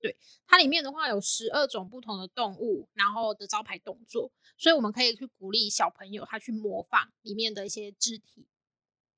[0.00, 8.46] 对，它里面的话有十二种不同的动物，然后的招牌动作，所以我们可以去鼓励小朋友他去模仿里面的一些肢体，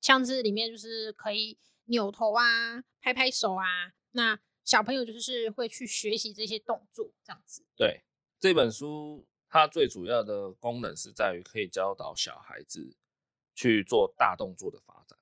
[0.01, 3.93] 像是里面就是可以扭头啊、拍拍手啊。
[4.11, 7.63] 那小朋友就是会去学习这些动作，这样子。
[7.77, 8.03] 对，
[8.37, 9.25] 这本书。
[9.53, 12.95] 它最主要的功能是在于可以教导小孩子
[13.53, 15.19] 去做大动作的发展，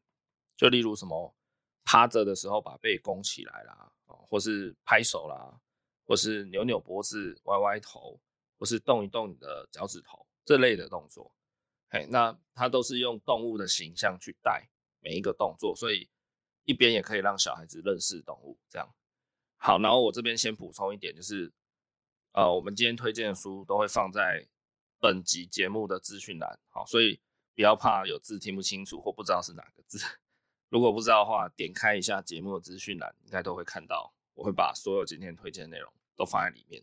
[0.55, 1.35] 就例如什么
[1.83, 5.59] 趴着的时候把背弓起来啦，或是拍手啦，
[6.05, 8.21] 或是扭扭脖子、歪歪头，
[8.59, 11.33] 或是动一动你的脚趾头这类的动作。
[11.89, 16.07] 嘿，那它都是用动物的形象去带每一个动作，所以
[16.65, 18.59] 一边也可以让小孩子认识动物。
[18.69, 18.93] 这样
[19.57, 21.51] 好，然后我这边先补充一点，就是。
[22.31, 24.47] 呃，我们今天推荐的书都会放在
[24.99, 27.19] 本集节目的资讯栏，好，所以
[27.55, 29.99] 不要怕有字听不清楚或不知道是哪个字。
[30.69, 34.13] 如果不知道的话，点开一下节目的资讯栏，应该都会看到。
[34.35, 36.81] 我会把所有今天推荐的内容都放在里面。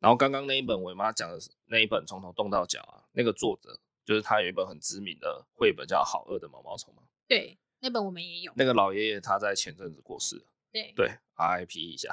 [0.00, 7.04] 然后刚刚那一本我妈讲的那一本从头动到脚啊，那个作者就是他有一本很知名的绘本叫《好饿的毛毛虫》嘛。
[7.28, 8.52] 对，那本我们也有。
[8.56, 10.46] 那个老爷爷他在前阵子过世了。
[10.72, 12.12] 对对，RIP 一下。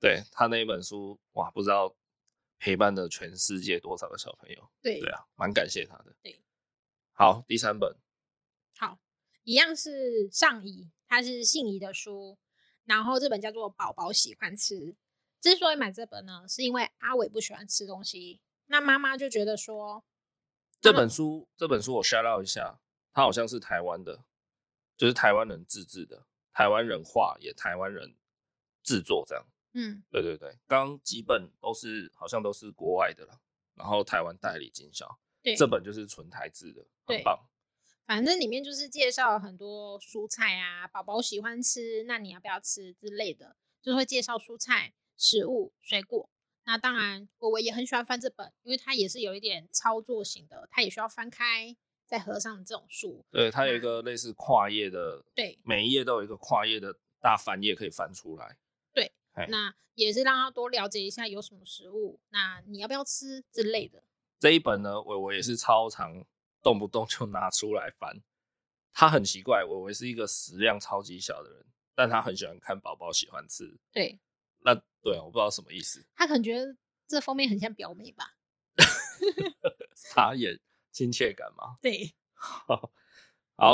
[0.00, 1.94] 对他那一本书，哇，不知道
[2.58, 4.70] 陪伴了全世界多少个小朋友。
[4.82, 6.14] 对对啊，蛮感谢他的。
[6.22, 6.40] 对，
[7.12, 7.96] 好，第三本，
[8.76, 8.98] 好，
[9.44, 12.38] 一样是上谊，它是信谊的书，
[12.84, 14.74] 然后这本叫做《宝宝喜欢吃》。
[15.40, 20.04] 之所以买这本呢，是因为阿伟不喜欢吃东西，那妈妈就觉得说，
[20.80, 22.80] 这本书，这本书我 shout out 一下，
[23.12, 24.24] 它好像是台湾的，
[24.96, 28.16] 就是台湾人自制的，台湾人画也台湾人
[28.82, 29.46] 制作这样。
[29.78, 33.38] 嗯，对对对，刚几本都是好像都是国外的了，
[33.74, 35.06] 然后台湾代理经销。
[35.42, 37.38] 对，这本就是纯台制的，很棒。
[38.06, 46.30] 反正里面就是介绍很多蔬菜啊，宝宝喜欢吃，那你要不要吃之类的，就是会介绍蔬菜、食物、水果。
[46.64, 53.22] 那当然，我我也很喜欢翻这本，因为它也是有一点操作型的，它也需要翻开再合上的这种书。
[53.30, 58.56] 对，它有一个类似跨页的，对，每一页都有一个跨页的大翻页可以翻出来。
[59.48, 64.02] 那也是让他多了解一下有什么食物，那你要不要吃之类的。
[64.38, 66.24] 这一本呢，伟伟也是超常，
[66.62, 68.22] 动不动就拿出来翻。
[68.92, 73.78] 他很奇怪，伟伟是一个食量超级小的人，但他很喜欢看宝宝喜欢吃。
[73.92, 74.18] 对，
[74.60, 76.06] 那对，我不知道什么意思。
[76.14, 78.36] 他可能觉得这封面很像表妹吧？
[79.94, 80.58] 傻眼，
[80.92, 81.78] 亲切感吗？
[81.82, 82.14] 对。
[82.34, 82.92] 好，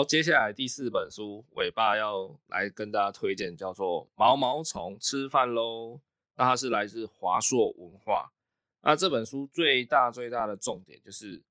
[0.07, 5.95] 接下来第四本书，尾巴要来跟大家推荐，叫做《毛毛虫吃饭喽》。
[6.37, 8.33] 那它是来自华硕文化。
[8.81, 11.43] 那这本书最大最大的重点就是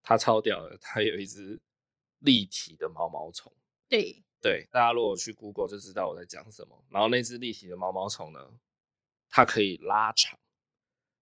[0.00, 1.60] 它超屌的，它有一只
[2.20, 3.52] 立体的毛毛虫。
[3.88, 6.84] 对对，大家如果去 Google 就知道我在讲什么。
[6.88, 8.48] 然后那只立体的毛毛虫呢，
[9.28, 10.38] 它可以拉长，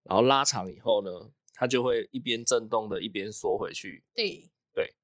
[0.03, 4.05] 然后拉长以后呢，它就会一边震动的，一边缩回去。
[4.15, 4.95] 对对，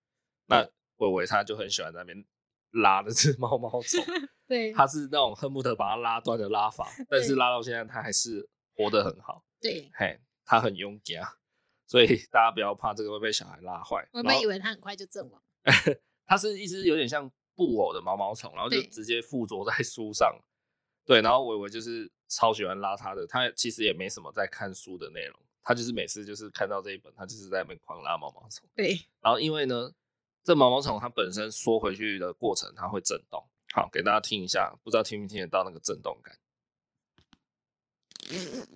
[0.44, 0.70] 那。
[1.01, 2.25] 伟伟他就很喜欢在那边
[2.71, 4.05] 拉的这只毛毛虫，
[4.47, 11.27] 对，他是那种恨不得把它拉断的拉法，但是拉到现在他还是活得很好，对，嘿，他很勇敢，
[11.87, 14.09] 所以大家不要怕这个会被小孩拉坏。
[14.13, 15.43] 我本以为他很快就阵亡，
[16.27, 20.33] 他是一只有点像布偶的毛毛虫，然后就直接附着在书上，
[21.05, 28.69] 对，然后伟伟就是超喜欢拉他的，他其实也没什么在看书的内容，他就是每次就是看到这一本，他就是在那边狂拉毛毛虫。
[28.77, 29.91] 对，然后因为呢，
[30.42, 33.44] 这毛毛虫它本身缩回去的过程，它会震动。
[33.72, 36.37] 好，给大家听一下，不知道听没听得到那个震动感？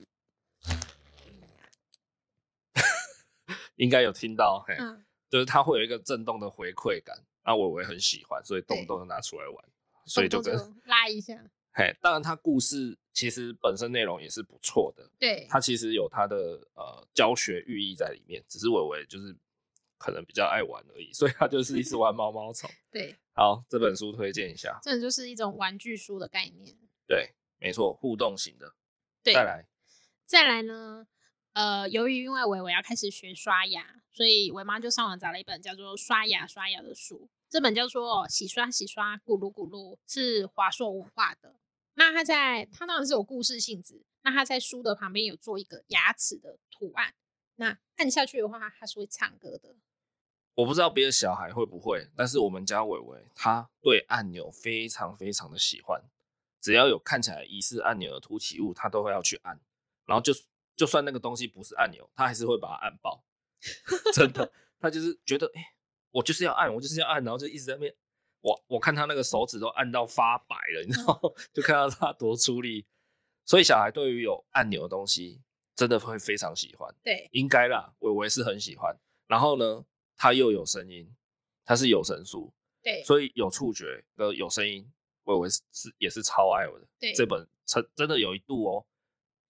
[3.77, 7.25] 应该有听到，嘿，嗯、就是它会有一个震动的回馈感。
[7.45, 9.65] 那我我也很喜欢，所以动不动就拿出来玩，
[10.07, 11.35] 所以就跟拉一下。
[11.73, 16.37] 嘿，当然它故事其实本身内容也是不错的，对，它其实有它的
[16.75, 19.37] 呃教学寓意在里面，只是伟伟就是
[20.05, 22.69] 可能比较爱玩而已，所以他就是一直玩毛毛虫。
[22.93, 26.77] 对，好，这本书推荐一下，这就是一种玩具书的概念。
[27.07, 28.75] 对，没错，互动型的。
[29.23, 29.67] 对，再来，
[30.27, 31.07] 再来呢？
[31.55, 37.31] 呃，由于因为伟伟要开始学刷牙，所以伟妈就上网找了一本叫做《刷牙刷牙》的书。
[37.49, 41.55] 这本叫做《洗刷洗刷咕噜咕噜》，是华硕文化的。
[41.95, 44.05] 那它在它当然是有故事性质。
[44.23, 47.15] 那它在书的旁边有做一个牙齿的图案。
[47.57, 49.77] 那按下去的话，它是会唱歌的。
[50.55, 56.03] 我不知道别的小孩会不会，但是我们家伟伟他对按钮非常非常的喜欢，
[56.61, 59.61] 只要有看起来疑似按钮的凸起物，他都会要去按，
[60.07, 60.33] 然后就。
[60.77, 63.25] 就算那个东西不是按钮，他还是会把它按爆。
[64.13, 65.67] 真的，他就是觉得，哎、欸，
[66.11, 67.95] 我就是要按，我就是要按，然后就一直在那边。
[68.41, 71.21] 我我看他那个手指都按到发白了，你知道？
[71.55, 72.85] 就看到他多出力。
[73.45, 75.41] 所以小孩对于有按钮的东西，
[75.77, 76.93] 真的会非常喜欢。
[77.05, 78.99] 对，应该啦，伟伟是很喜欢。
[79.29, 79.85] 然后呢，
[80.17, 81.15] 他又有声音，
[81.65, 84.91] 它是有声书，对，所以有触觉的有声音，
[85.25, 86.87] 伟伟是也是超爱我的。
[86.99, 88.87] 对，这本真真的有一度哦。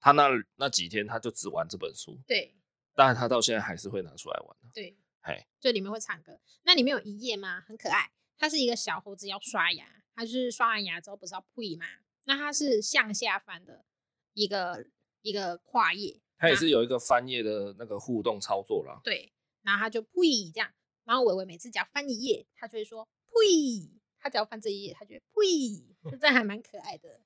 [0.01, 2.55] 他那那几天他就只玩这本书，对，
[2.95, 6.39] 当然他到现在还是会拿出来玩，对，嘿，就里面会唱歌。
[6.65, 7.63] 那里面有一页吗？
[7.67, 11.87] 很可爱，它是一个小猴子要刷牙，它就是刷完牙之后不是要呸吗？
[12.25, 13.87] 那它是向下翻的
[14.35, 14.87] 一个
[15.23, 19.01] 一个跨页，它也是有一个翻页的那个互动操作啦。
[19.03, 19.33] 对，
[19.65, 20.71] 然后他就呸这样，
[21.05, 27.21] 然后伟伟每次只要翻一页，他就会说呸，他只要翻这一页，他就会呸，就这样还蛮可爱的。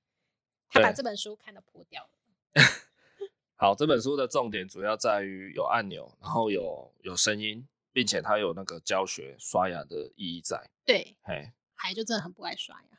[0.71, 2.11] 他把这本书看得破掉了。
[3.57, 10.71] 好，这本书的重点主要在于有按钮，然后有有声音，并且它有那个教学刷牙的意义在。
[10.85, 12.99] 对，嘿，还就真的很不爱刷牙。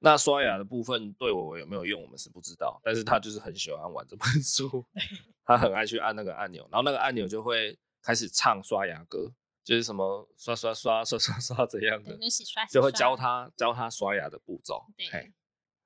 [0.00, 2.80] 那刷牙的部分对我有没有用，我们是不知道。
[2.82, 4.84] 但是他就是很喜欢玩这本书，
[5.44, 9.32] 他很爱去按那个按钮，然后那个按钮就会开始唱刷牙歌，
[9.64, 12.18] 就是什么刷刷刷刷刷刷怎样的，
[12.70, 14.84] 就会教他教他刷牙的步骤。
[14.96, 15.32] 对，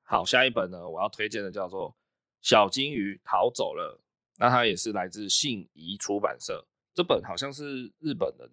[0.03, 1.97] 好，下一本呢，我要推荐的叫做。
[2.43, 3.99] 小金鱼逃走了，
[4.37, 6.67] 那它也是来自信宜出版社。
[6.93, 8.47] 这本好像是日本人，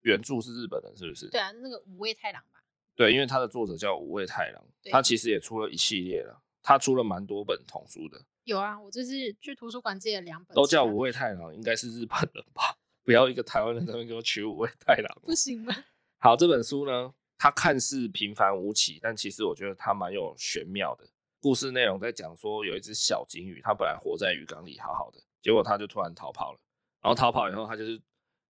[0.00, 1.28] 原著是日本人，是不是？
[1.28, 2.60] 对啊，那个五味太郎吧。
[2.96, 8.20] 对，因为它的作者叫五味太郎，对他其实也出了一系列了，他出了蛮多本童书的。
[8.42, 10.52] 有啊，我这是去图书馆借了两本。
[10.52, 12.76] 都叫五味太郎，应该是日本人吧？
[13.06, 15.72] 不要一个台湾人在那边给我取五味太郎， 不行吗？
[16.18, 21.08] 好，这本书呢，它看似平凡无奇，但其实我觉得它蛮有玄妙的。
[21.40, 26.58] 故事内容在讲说，有一只小金鱼，它本来活在鱼缸里好好的，结果它就突然逃跑了。
[27.00, 28.02] 然后逃跑以后，它就是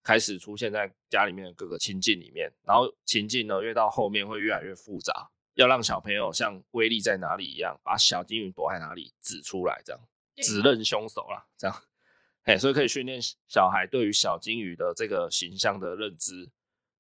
[0.03, 2.51] 开始出现在家里面的各个情境里面。
[2.63, 10.01] 然后情境呢，越到后面会越来越复杂，要让小朋友像威力在哪里一样，把小金鱼躲在哪里指出来，这样
[10.37, 11.83] 指认凶手啦，这样。
[12.47, 16.51] 哎，所以可以训练小孩对于小金鱼的这个形象的认知，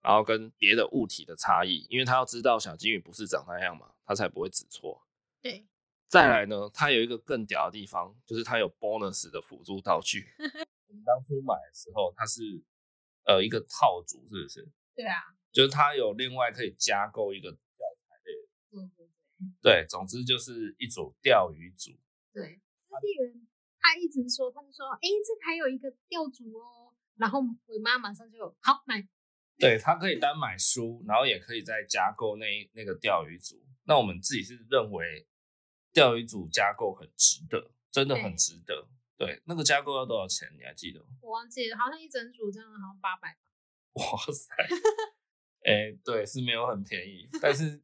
[0.02, 5.06] 然后跟别的物体的差异，因为他要知道小金鱼不是长那样嘛，他才不会指错。
[5.40, 5.66] 对。
[6.08, 10.24] 再来呢，它有一个更屌的地方，就是它有 bonus 的辅助道具。
[10.86, 12.42] 我们当初买的时候，它是
[13.24, 14.68] 呃一个套组，是不是？
[14.94, 15.18] 对啊，
[15.50, 17.58] 就是它有另外可以加购一个钓
[17.98, 18.32] 材类。
[18.70, 19.82] 对对对。
[19.82, 21.90] 对，总之就是一组钓鱼组。
[22.32, 23.46] 对，那店员
[23.86, 26.92] 他一直说，他就说，哎，这还有一个钓组哦。
[27.16, 29.06] 然后我妈马上就好买。
[29.58, 33.62] 对，他可以单买书，然后也可以再加购那那个钓鱼组。
[33.84, 35.26] 那我们自己是认为。
[35.92, 38.86] 钓鱼组加购很值得，真的很值得。
[39.16, 40.46] 对，对，那个加购要多少钱？
[40.54, 41.06] 你还记得吗？
[41.22, 43.38] 我忘记了，好像一整组这样，好像八百吧。
[43.94, 44.54] 哇塞！
[45.64, 47.82] 哎、欸，对，是没有很便宜，但是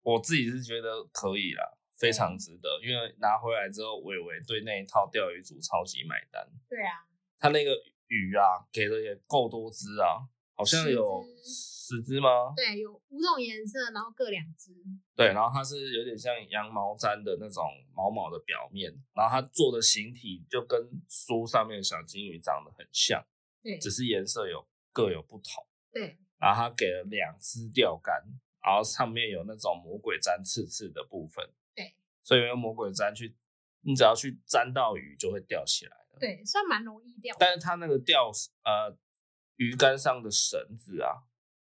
[0.00, 2.68] 我自己是觉得可以啦，非常值得。
[2.82, 6.42] 因为拿回来之后，伟伟对那一套钓鱼组超级买单。
[6.68, 7.06] 对啊，
[7.38, 7.70] 他那个
[8.08, 10.26] 鱼啊，给的也够多只啊。
[10.54, 12.52] 好像有十只吗？
[12.54, 14.70] 对，有五种颜色，然后各两只。
[15.16, 20.78] 对，然后它是有点像羊毛毡的那种毛毛的表面，然后它做的形体就跟
[21.08, 23.24] 书上面的小金鱼长得很像，
[23.62, 25.66] 对，只是颜色有各有不同。
[25.90, 28.22] 对，然后它给了两只钓竿，
[28.62, 31.44] 然后上面有那种魔鬼毡刺刺的部分。
[32.22, 33.36] 对，所以用魔鬼粘去，
[33.80, 36.18] 你只要去粘到鱼就会钓起来，的。
[36.20, 37.36] 对，算蛮容易钓。
[37.38, 38.30] 但是它那个钓
[38.64, 38.96] 呃
[39.56, 41.24] 鱼竿上的绳子啊，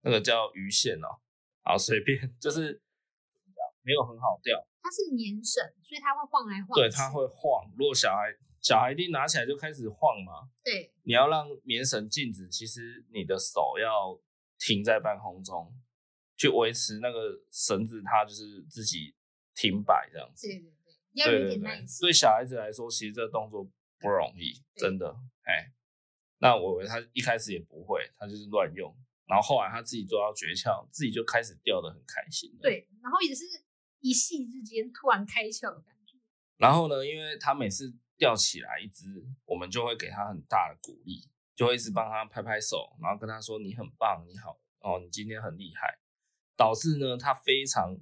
[0.02, 1.20] 那个叫鱼线哦，
[1.62, 2.82] 好随便，就是
[3.82, 4.66] 没有很好钓。
[4.82, 6.74] 它是粘绳，所以它会晃来晃。
[6.74, 7.70] 对，它会晃。
[7.78, 10.50] 如果小孩小孩一定拿起来就开始晃嘛。
[10.64, 10.92] 对。
[11.04, 14.20] 你要让棉绳静止，其实你的手要
[14.58, 15.72] 停在半空中，
[16.36, 19.14] 去维持那个绳子，它就是自己
[19.54, 20.46] 停摆这样子。
[20.46, 22.00] 对对对，要有点耐心。
[22.00, 23.64] 对小孩子来说，其实这个动作
[23.98, 25.14] 不容易，真的。
[25.44, 25.72] 哎，
[26.38, 28.94] 那我以为他一开始也不会，他就是乱用，
[29.26, 32.56] 然后后来他自己做到诀窍，自己就开始钓的很开心。
[32.60, 33.44] 对，然后也是。
[34.04, 36.18] 一夕之间突然开窍的感觉。
[36.56, 39.06] 然后呢，因为他每次钓起来一只，
[39.44, 46.00] 我们就会给他很大的鼓励，就会一直帮他拍拍手，然后跟他说：“你很棒，你好哦，你今天很厉害。”
[46.58, 47.96] 导致呢，他非常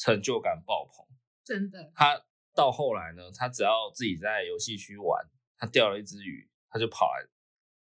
[0.00, 1.06] 成就感爆棚。
[1.44, 1.92] 真的。
[1.94, 2.24] 他
[2.54, 5.28] 到后来呢，他只要自己在游戏区玩，
[5.58, 7.28] 他钓了一只鱼，他就跑来，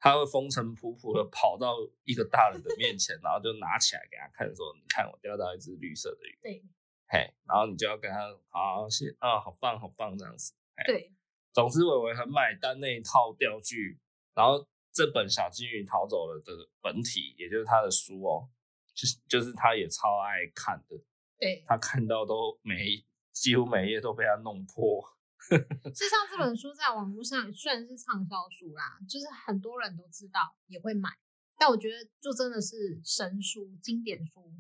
[0.01, 6.65] 他会风尘仆仆的跑到一个大人的面前，然后就拿起来给他看，说：“你看，我钓到一只绿色的鱼。”对。
[7.11, 8.19] 嘿，然后你就要跟他
[8.51, 10.53] 好好谢啊，好棒好棒这样子。
[10.87, 11.11] 对，
[11.55, 13.99] 总之伟伟很买单那一套钓具，
[14.35, 16.53] 然后这本小金鱼逃走了的
[16.83, 18.51] 本体，也就是他的书哦，
[18.95, 20.97] 就是就是他也超爱看的。
[21.39, 25.03] 对，他看到都每几乎每页都被他弄破。
[25.49, 31.11] 事实上，这本书在网络上算是畅销书啦，就是很多人都知道也会买，
[31.57, 34.53] 但我觉得就真的是神书经典书。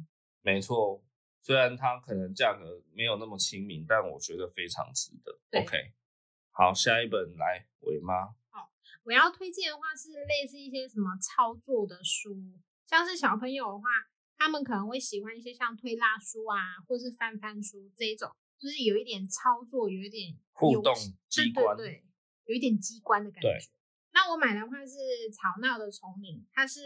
[0.42, 1.04] 没错。
[1.40, 5.38] 虽然它可能价格没有那么亲民，但我觉得非常值得。
[5.58, 5.94] OK，
[6.50, 8.26] 好，下一本来伟妈。
[8.50, 8.70] 好，
[9.04, 12.36] 我要推荐的话是类似一些什么操作的书，
[12.86, 13.88] 像是小朋友的话，
[14.38, 20.94] 他们可能会喜欢一些像推拉书啊，或是翻翻书这一种，就是有一点操作，有一点互动
[21.28, 22.04] 机关，对，对，对，
[22.46, 23.48] 有一点机关的感觉。
[24.12, 24.94] 那我买的话是
[25.30, 26.80] 吵闹的丛林，它是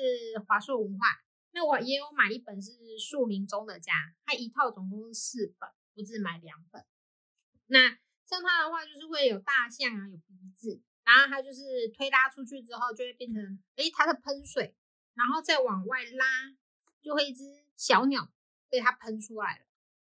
[0.49, 1.07] 华硕文化。
[1.55, 3.93] 那我也有买一本是《树林中的家》，
[4.25, 6.83] 它一套总共是四本，我只买两本。
[7.67, 7.91] 那
[8.25, 13.43] 像它的话，就是会有大象啊，有鼻子，然后它就是推拉出去之后，就会变成，
[13.77, 14.75] 诶、欸，它的喷水，
[15.15, 16.27] 然后再往外拉，
[17.03, 17.43] 就会一只
[17.77, 18.33] 小鸟
[18.71, 19.65] 被它喷出来了。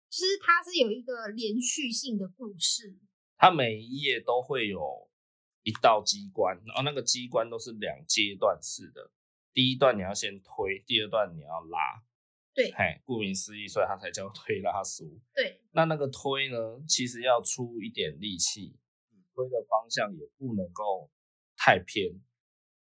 [0.10, 2.98] 其实它是有一个连续性的故事，
[3.38, 5.10] 它每一页都会有
[5.64, 9.12] 一道机关，然后那个机关都是两阶段式的。
[9.52, 12.04] 第一段你要先推，第二段你要拉，
[12.54, 15.20] 对，嘿，顾名思义，所以它才叫推拉书。
[15.36, 18.78] 对，那那个推呢，其实要出一点力气，
[19.34, 21.10] 推的方向也不能够
[21.58, 22.12] 太偏，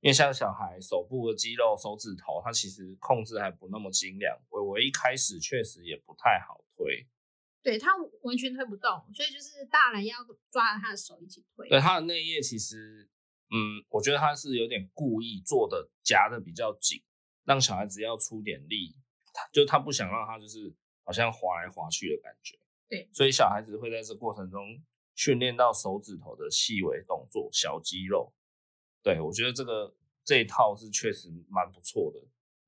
[0.01, 4.37] 因为像小孩手部的肌肉、手指头，他其实控制还不那么精良。
[4.49, 7.07] 我我一开始确实也不太好推，
[7.63, 7.91] 对，他
[8.23, 10.17] 完全推不动，所以就是大人要
[10.51, 11.69] 抓着他的手一起推。
[11.69, 13.07] 对，他的内页其实。
[13.53, 17.03] 嗯，我觉得他是有点故意做的夹的比较紧，
[17.43, 18.95] 让小孩子要出点力，
[19.33, 20.73] 他就他不想让他就是
[21.03, 22.57] 好像滑来滑去的感觉。
[22.87, 24.81] 对，所以小孩子会在这过程中
[25.15, 28.33] 训练到手指头的细微动作、小肌肉。
[29.03, 32.19] 对，我觉得这个这一套是确实蛮不错的，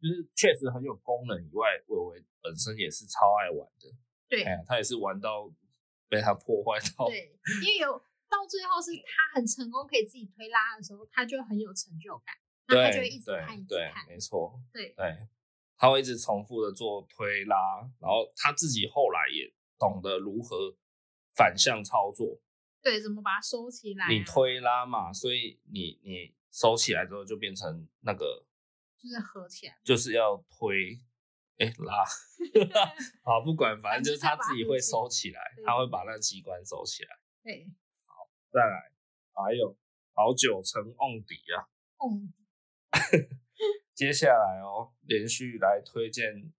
[0.02, 3.90] 就是确实很有功能以外，伟伟本身也是超爱玩的。
[4.28, 5.52] 对，哎，他也是玩到
[6.10, 7.08] 被他破坏到。
[7.08, 8.02] 对，因为有。
[8.34, 12.36] 到最后是他很成功，可以自己推拉的时候，他就很有成就感，
[12.68, 15.16] 那他就会一直看，一直看，没错，对对，
[15.78, 20.76] 他会一直重复的做推拉，然后他自己后来也懂得如何
[21.36, 22.42] 反向操作，
[22.84, 24.08] 对，怎么把它收起来？
[24.10, 28.46] 你推拉嘛，所以你你收起来之后就变成那个，
[29.02, 31.00] 就是合起来，就是要推，
[31.58, 32.04] 哎拉，
[33.24, 37.66] 好不管，反正就是他自己会收起来，他会把那个机关收起来，对。
[38.06, 38.92] 好再来，
[39.32, 39.76] 还有
[40.14, 41.66] 好久成瓮底啊！
[43.96, 46.52] 接下来哦，连续来推荐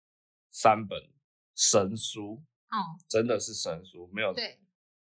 [0.50, 1.10] 三本
[1.54, 4.58] 神书哦，真的是神书，没有对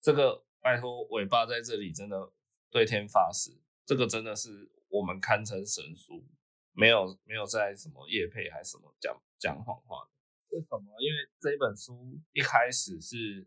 [0.00, 2.32] 这个拜托尾巴在这里真的
[2.70, 3.50] 对天发誓，
[3.84, 6.24] 这个真的是我们堪称神书，
[6.72, 10.10] 没有没有在什么叶配还是什么讲讲谎话的。
[10.56, 10.98] 为什么？
[11.02, 13.46] 因为这一本书一开始是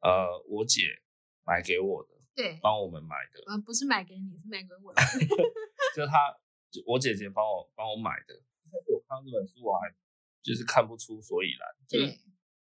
[0.00, 0.82] 呃我姐
[1.44, 2.10] 买给我的。
[2.34, 5.02] 对，帮我们买的，呃，不是买给你，是买给我的。
[5.94, 6.34] 就他，
[6.86, 8.34] 我姐姐帮我帮我买的。
[8.34, 9.92] 一开始我看到这本书，我还
[10.40, 12.06] 就是看不出所以然，就是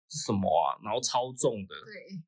[0.09, 0.77] 是什么啊？
[0.83, 2.19] 然后超重的，对，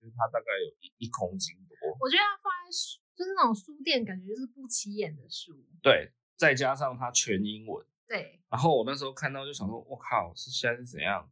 [0.00, 1.76] 就是它大概有一一公斤多。
[2.00, 5.52] 我觉得它放在书，就是那种书店，感觉就是不起眼的书。
[5.82, 7.86] 对，再加上它全英文。
[8.06, 8.40] 对。
[8.48, 11.30] 然后我那时候看到就想说，我靠，是现在是怎样？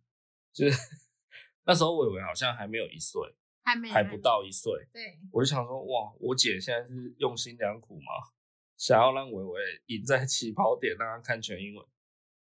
[0.53, 0.77] 就是
[1.65, 3.21] 那时候伟伟好像还没有一岁。
[3.65, 4.73] 还没还不到一岁。
[4.91, 8.33] 对，我就想说，哇，我姐现在是用心良苦吗？
[8.79, 11.87] 想要让伟伟赢在起跑点，让他看全英文。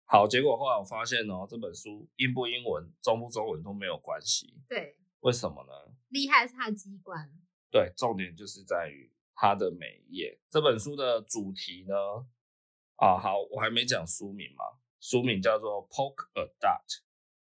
[0.05, 4.53] 好，结果后来我发现哦，这本书英不英文、中不中文都没有关系。
[4.69, 4.95] 对，
[5.27, 5.93] 为什么呢？
[6.07, 7.29] 厉害是它的机关。
[7.69, 10.39] 对，重点就是在于它的每一页。
[10.49, 11.93] 这本书的主题呢？
[12.95, 14.63] 啊，好，我还没讲书名嘛。
[15.01, 17.01] 书名叫做 “Poke a Dot”，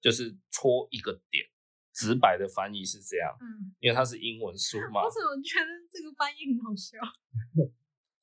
[0.01, 1.45] 就是戳一个点。
[1.93, 5.05] 直白的翻译是这样，嗯，因为它是英文书嘛。
[5.05, 6.97] 我怎么觉得这个翻译很好笑？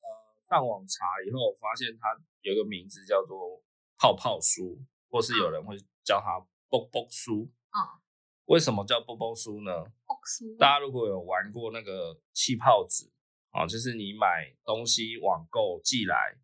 [0.02, 0.08] 呃，
[0.50, 2.10] 上网查以后，我发现它
[2.42, 3.62] 有一个名字叫做。
[3.96, 8.02] 泡泡书，或是有人会叫它“啵啵书”啊？
[8.46, 9.84] 为什么叫“波波酥”呢？
[10.58, 13.10] 大家如果有玩过那个气泡纸
[13.50, 16.36] 啊，就是你买东西网购寄来，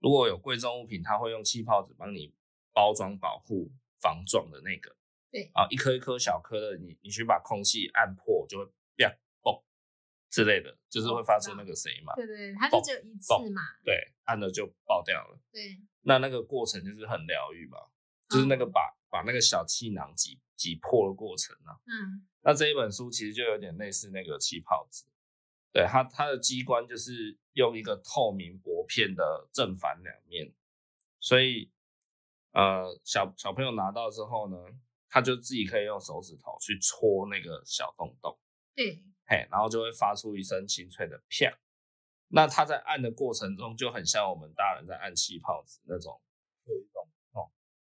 [0.00, 2.34] 如果有贵重物品，它会用气泡纸帮你
[2.72, 3.70] 包装保护
[4.00, 4.94] 防撞的那个。
[5.30, 8.64] 对啊，一颗一颗小颗的，你你去把空气按破，就会
[8.96, 9.10] 啪
[9.42, 9.62] 嘣
[10.30, 12.14] 之类的，就是会发出那个声音嘛。
[12.14, 13.62] 对对，它就只有一次嘛。
[13.84, 15.38] 对，按了就爆掉了。
[15.52, 15.80] 对。
[16.02, 17.78] 那那个过程就是很疗愈嘛，
[18.28, 21.72] 就是那个把、嗯、把那个小气囊挤挤破的过程啊。
[21.86, 25.06] 嗯，那这一本书其实就有点类似那个气泡纸，
[25.72, 30.52] 对它它的机关就是用一个透明薄片的正反两面，
[31.18, 31.72] 所以
[32.52, 34.56] 呃小小朋友拿到之后呢，
[35.08, 38.38] 他就自己可以用手指头去戳那个小洞洞，
[38.74, 41.58] 对，嘿，然后就会发出一声清脆的啪。
[42.28, 46.20] 那他在按的过程中就很像我们大人在按气泡纸那种，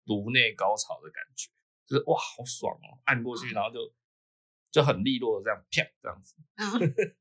[0.05, 1.49] 颅内高潮的感觉，
[1.85, 2.99] 就是哇，好爽哦！
[3.05, 3.93] 按过去，然后就
[4.71, 6.35] 就很利落的这样啪这样子。
[6.55, 7.15] 嗯、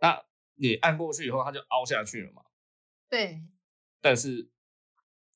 [0.00, 0.24] 那
[0.54, 2.44] 你按过去以后，它就凹下去了嘛？
[3.08, 3.42] 对。
[4.00, 4.50] 但是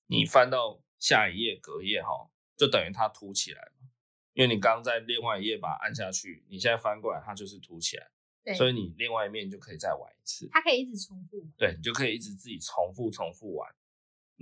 [0.07, 3.89] 你翻到下一页隔页哈，就等于它凸起来嘛，
[4.35, 8.11] 因为你刚刚在另外一页把它按下去，你现在翻过来，它就是凸起来。
[8.45, 11.49] 对，所以你另外一面就可以再玩一次，它可以一直重复。
[11.57, 13.73] 对，你就可以一直自己重复重复玩。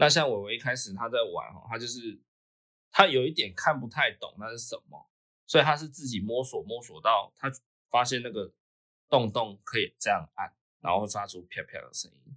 [0.01, 2.19] 那像伟伟一开始他在玩哈，他就是
[2.91, 5.11] 他有一点看不太懂那是什么，
[5.47, 7.49] 所以他是自己摸索摸索到他
[7.91, 8.53] 发现那个
[9.09, 12.37] 洞洞可以这样按，然后发出啪啪的声音。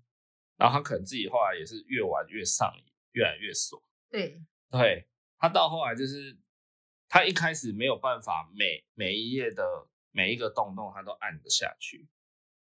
[0.57, 2.83] 然后他可能自己后来也是越玩越上瘾，
[3.13, 3.81] 越来越爽。
[4.09, 5.07] 对，对，
[5.39, 6.37] 他到后来就是
[7.07, 9.87] 他一开始没有办法每每一页的。
[10.15, 12.07] 每一个洞洞他都按得下去，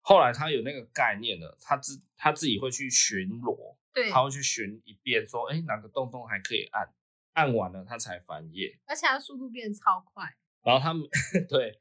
[0.01, 6.93] 后来他有那个概念了，他自他自己会去巡逻，对，他会去巡一遍，说，哎，哪个洞洞还可以按，
[7.35, 10.37] 按完了他才翻页，而且他速度变得超快。
[10.63, 11.09] 然后他们
[11.49, 11.81] 对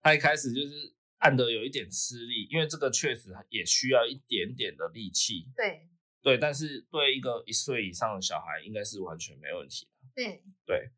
[0.00, 5.88] 他一开始就是按的有一点吃力，因为这个确实也需要一点点的力气，对。
[6.22, 10.44] 对，但是对一个一岁以上的小孩应该是完全没问题的，对。
[10.64, 10.90] 对，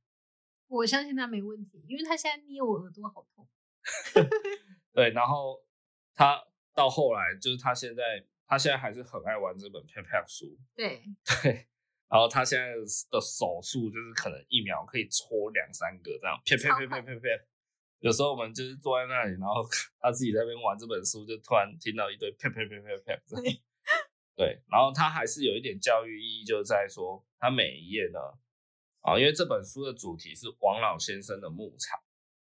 [0.69, 3.49] 我相信他没问题，因为他现在捏我耳朵好痛。
[4.93, 5.65] 对，然后
[6.15, 6.45] 他
[6.75, 8.03] 到后来就是他现在，
[8.47, 10.47] 他现在还是很爱玩这本啪啪书。
[10.75, 11.03] 对
[11.43, 11.67] 对，
[12.09, 12.75] 然后他现在
[13.11, 17.29] 的手速就是可能一秒可以戳两三个这样，啪啪啪啪啪啪。
[18.01, 19.65] 有时候我们就是坐在那里，然后
[19.99, 23.41] 他自己在那边玩这本书，就突然听到一堆啪啪啪啪啪啪。
[23.41, 23.61] 对，
[24.37, 28.19] 对，然后他还是有一点教育意义，就是在说他每一页呢，
[29.01, 31.99] 啊，因为这本书的主题是王老先生的牧场。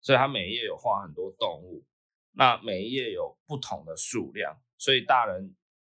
[0.05, 1.85] 所以他每一页有画很多动物，
[2.33, 5.55] 那每一页有不同的数量，所以大人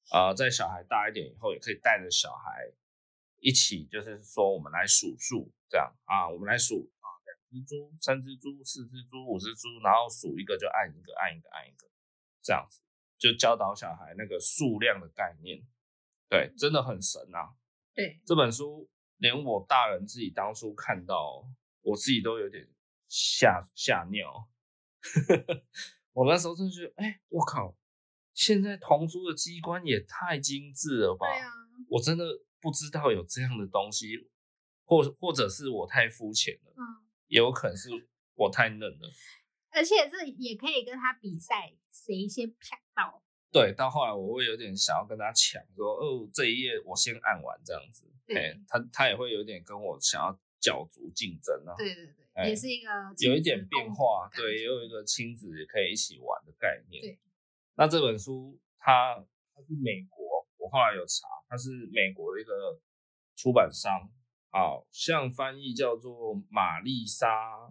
[0.09, 2.71] 啊、呃，在小孩大一点以后，也可以带着小孩
[3.39, 11.87] 一起，就是说我们来数数，这样啊，我们来数啊，两只猪、三只猪、四只猪、五只猪，然后数一个就按一个，按一个，按一个，
[12.41, 12.81] 这样子
[13.17, 15.65] 就教导小孩那个数量的概念，
[16.29, 17.55] 对，真的很神啊！
[17.93, 21.45] 对，这本书连我大人自己当初看到，
[21.81, 22.67] 我自己都有点。
[23.15, 24.49] 吓吓尿！
[26.13, 27.75] 我那时候真的觉得，哎、欸，我靠！
[28.33, 31.27] 现在童书的机关也太精致了吧？
[31.27, 31.51] 对啊，
[31.89, 32.25] 我真的
[32.59, 34.29] 不知道有这样的东西，
[34.85, 36.81] 或或者是我太肤浅了，嗯，
[37.27, 37.89] 也有可能是
[38.35, 39.11] 我太嫩了。
[39.69, 43.23] 而且这也可以跟他比赛，谁先啪到。
[43.51, 48.03] 对，到后来我会有点想要跟他抢，说，哦，这一页我先按完这样子。
[48.25, 51.75] 对、欸，他他也会有点跟我想要角逐竞争啊。
[51.77, 52.15] 对对对。
[52.47, 52.89] 也是一个
[53.19, 56.99] 有一点变化，对，也有一个亲子也可以一起玩的概念。
[56.99, 57.19] 对，
[57.75, 59.13] 那这本书它
[59.53, 62.81] 它是美国，我后来有查，它是美国的一个
[63.35, 64.09] 出版商，
[64.49, 67.69] 好像翻译叫做玛丽莎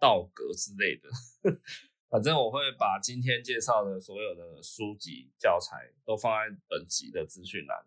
[0.00, 1.10] 道格之类的。
[2.08, 7.84] 反正我会把今天介绍的所有的书籍教材都放在本集的资讯栏。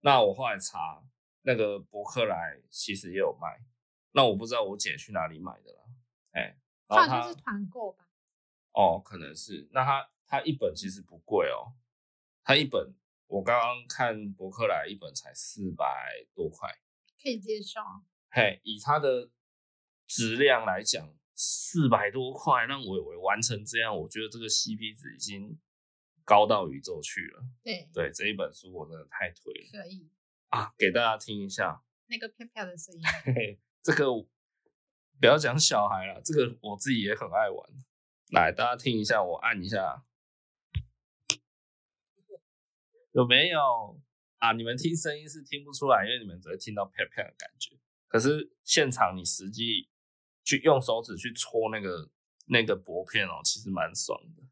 [0.00, 1.04] 那我后来查，
[1.46, 3.60] 那个博客来其实也有卖。
[4.12, 5.88] 那我不知道我姐去哪里买的了，
[6.32, 6.56] 哎、欸，
[6.88, 8.08] 然是团购吧？
[8.72, 9.68] 哦，可能是。
[9.72, 11.74] 那它它一本其实不贵哦，
[12.44, 12.94] 它一本
[13.26, 15.84] 我刚刚看博客来一本才四百
[16.34, 16.70] 多块，
[17.22, 17.80] 可以接受。
[18.30, 19.30] 嘿，以它的
[20.06, 25.58] 质量来讲，四百多块让伟伟完成这样，我觉得这个 CP 值已经
[26.24, 27.44] 高到宇宙去了。
[27.62, 29.82] 对对，这一本书我真的太推了。
[29.82, 30.08] 可以
[30.54, 33.02] 啊，给大家听一下那个飘飘的声音。
[33.82, 34.06] 这个
[35.20, 37.70] 不要讲小孩了，这个我自己也很爱玩。
[38.30, 40.04] 来，大家听一下，我按一下，
[43.12, 44.00] 有没有
[44.38, 44.52] 啊？
[44.52, 47.76] 你们听声音是听不出来，因为你们只会听到飘飘的感觉。
[48.06, 49.88] 可是现场你实际
[50.44, 52.10] 去用手指去戳那个
[52.46, 54.44] 那个薄片哦，其实蛮爽的，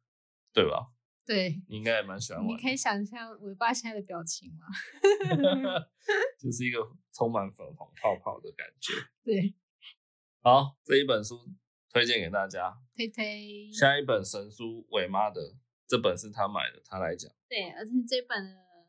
[0.53, 0.93] 对吧？
[1.25, 2.49] 对，你应该也蛮喜欢玩。
[2.49, 4.67] 你可以想象尾巴现在的表情吗？
[6.41, 6.79] 就是一个
[7.13, 8.93] 充满粉红泡泡的感觉。
[9.23, 9.55] 对，
[10.41, 11.39] 好，这一本书
[11.91, 12.77] 推荐给大家。
[12.97, 13.73] 推推。
[13.73, 15.57] 下一本神书尾妈的，
[15.87, 17.31] 这本是他买的，他来讲。
[17.49, 18.89] 对，而且这本的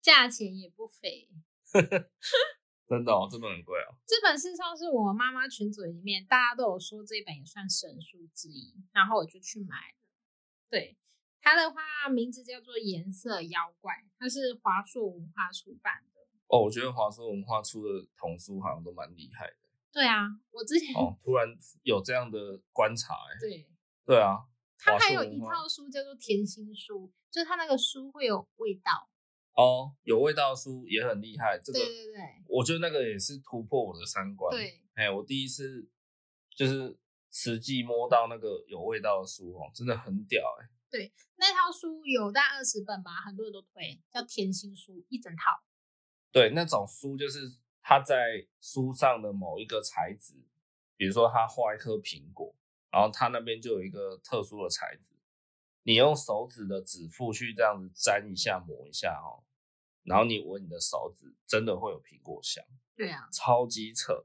[0.00, 1.28] 价钱也不菲。
[2.88, 3.98] 真的哦，这本很贵哦。
[4.06, 9.98] 这本事实上是我妈妈群组里面大家都有说这本也算神书之一，然后我就去买了。
[10.70, 10.96] 对，
[11.40, 16.20] 它的话名字叫做《颜色妖怪》，它是华硕文化出版的。
[16.48, 19.56] 哦，我觉得华硕文化出的童书好像都蛮厉害的。
[19.92, 21.46] 对啊，我之前哦，突然
[21.82, 23.38] 有这样的观察哎。
[23.40, 23.68] 对。
[24.04, 24.38] 对啊。
[24.80, 29.10] 它还有一套书叫做甜心书，就是它那个书会有味道。
[29.54, 34.54] 哦，有味道的书也很厉害，这个对对对，我觉得那个也是突破我的三观。
[34.54, 35.88] 对，哎，我第一次
[36.54, 36.96] 就是
[37.32, 40.68] 实际摸到那个有味道的书哦，真的很屌哎。
[40.90, 45.62] 对，那套书有大概二十本吧，很多人都推，叫甜心书一整套。
[46.32, 47.40] 对，那种书就是
[47.82, 50.34] 它在书上的某一个材质，
[50.96, 52.54] 比如说它画一颗苹果，
[52.90, 55.14] 然后它那边就有一个特殊的材质，
[55.82, 59.44] 你用手指的指腹去这样子沾一下、抹一下哦。
[60.04, 62.64] 然后你闻你的手指，真的会有苹果香。
[62.96, 64.24] 对啊，超级扯。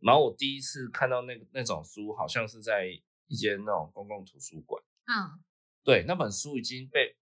[0.00, 2.86] 然后我第一次看到那那种书，好像是在
[3.26, 4.82] 一间那种公共图书馆。
[5.06, 5.42] 嗯，
[5.88, 7.16] 对，那本书已经被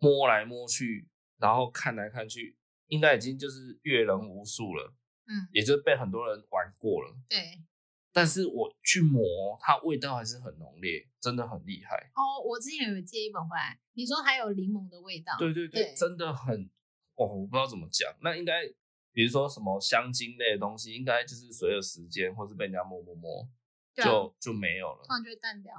[0.00, 4.92] 摸来摸去，然后看来看去，应该已经就是阅人无数了。
[5.28, 7.16] 嗯，也就被很多人玩过了。
[7.28, 7.62] 对，
[8.12, 9.22] 但是我去磨，
[9.60, 11.94] 它味道还是很浓烈，真的很厉害。
[12.16, 15.36] 哦，我之前有借一本回来，你说还有柠檬的味道。
[15.38, 16.68] 对对对，对真的很。
[17.14, 18.64] 哦，我不知道怎么讲，那应该
[19.12, 23.48] 比如说什么香精类的东西，应该就是随着时间或是被人家摸摸摸，
[23.94, 25.72] 就、啊、就没有了，突然就会淡掉。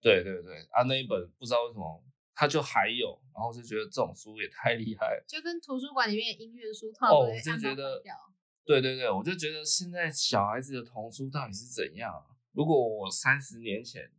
[0.00, 2.02] 对对对，啊，那一本不知道为什么
[2.34, 8.02] 他就还有，然后就觉得这种书也太厉害了，就跟图书馆里面的音乐书哦，我就觉得，
[8.64, 12.24] 对对对，我就觉得现在小孩子的童书到底是怎样啊？
[12.52, 14.10] 如果我三十年前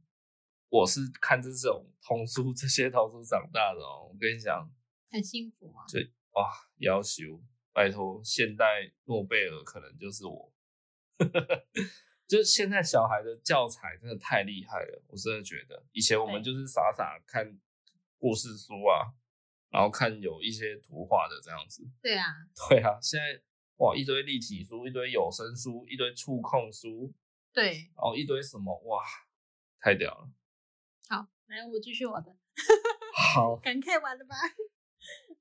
[0.70, 4.70] 我是看这种童书这些童书长大的哦，我跟你讲，
[5.12, 6.12] 很幸福啊，对。
[6.34, 10.54] 哇，要求，拜托，现代诺贝尔可能就是我，
[12.32, 17.60] 就是现在小孩的教材真的太厉害了，我真的觉得，以前我们就是傻傻看
[18.18, 19.12] 故事书啊，
[19.70, 21.86] 然后看有一些图画的这样子。
[22.02, 22.26] 对啊，
[22.70, 23.42] 对啊，现在
[23.80, 27.14] 哇，一堆立体书，一堆有声书，一堆触控书，
[27.52, 29.04] 对，然后一堆什么，哇，
[29.82, 30.32] 太屌了。
[31.10, 32.34] 好，来，我继续我的。
[33.36, 34.36] 好， 感慨完了吧？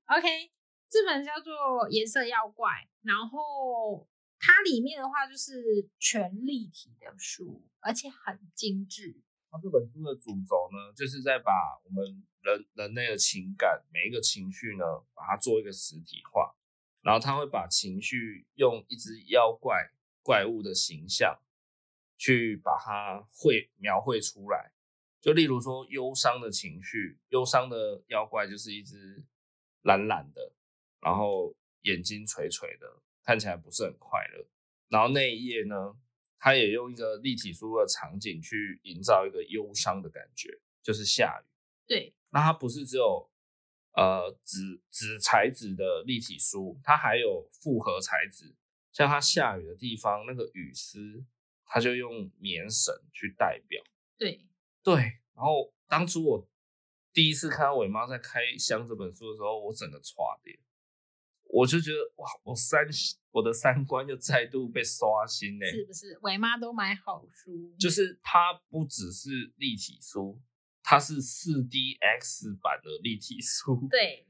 [0.17, 0.51] OK。
[0.93, 1.53] 这本叫做
[1.89, 2.69] 《颜色妖怪》，
[3.01, 4.05] 然后
[4.41, 9.21] 它里面的话就是全立体的书，而且很精致。
[9.51, 11.51] 它这本书的主轴呢，就是在把
[11.85, 14.83] 我们人人类的情感每一个情绪呢，
[15.13, 16.55] 把它做一个实体化，
[17.01, 19.91] 然后他会把情绪用一只妖怪
[20.23, 21.39] 怪物的形象
[22.17, 24.71] 去把它绘描绘出来。
[25.19, 29.23] 就例如说忧伤的情绪，忧伤的妖怪就是一只
[29.83, 30.55] 懒懒的。
[31.01, 34.47] 然后眼睛垂垂的，看起来不是很快乐。
[34.89, 35.95] 然后那一页呢，
[36.37, 41.45] 他也用一个立体书的场景去营造一个忧伤的感觉，就是下雨。
[41.87, 43.29] 对，那它不是只有
[43.93, 48.55] 呃纸纸材质的立体书，它还有复合材质，
[48.91, 51.25] 像它下雨的地方那个雨丝，
[51.65, 53.83] 它就用棉绳去代表。
[54.17, 54.45] 对
[54.83, 54.95] 对，
[55.35, 56.49] 然后当初我
[57.13, 60.59] 第一次看到伟妈在开箱这本书的时候，我整个剉咧。
[61.53, 62.87] 我就觉得哇，我三
[63.31, 66.17] 我的三观又再度被刷新呢，是不是？
[66.21, 70.41] 伟妈都买好书，就是它不只是立体书，
[70.81, 73.87] 它是四 D X 版的立体书。
[73.89, 74.25] 对，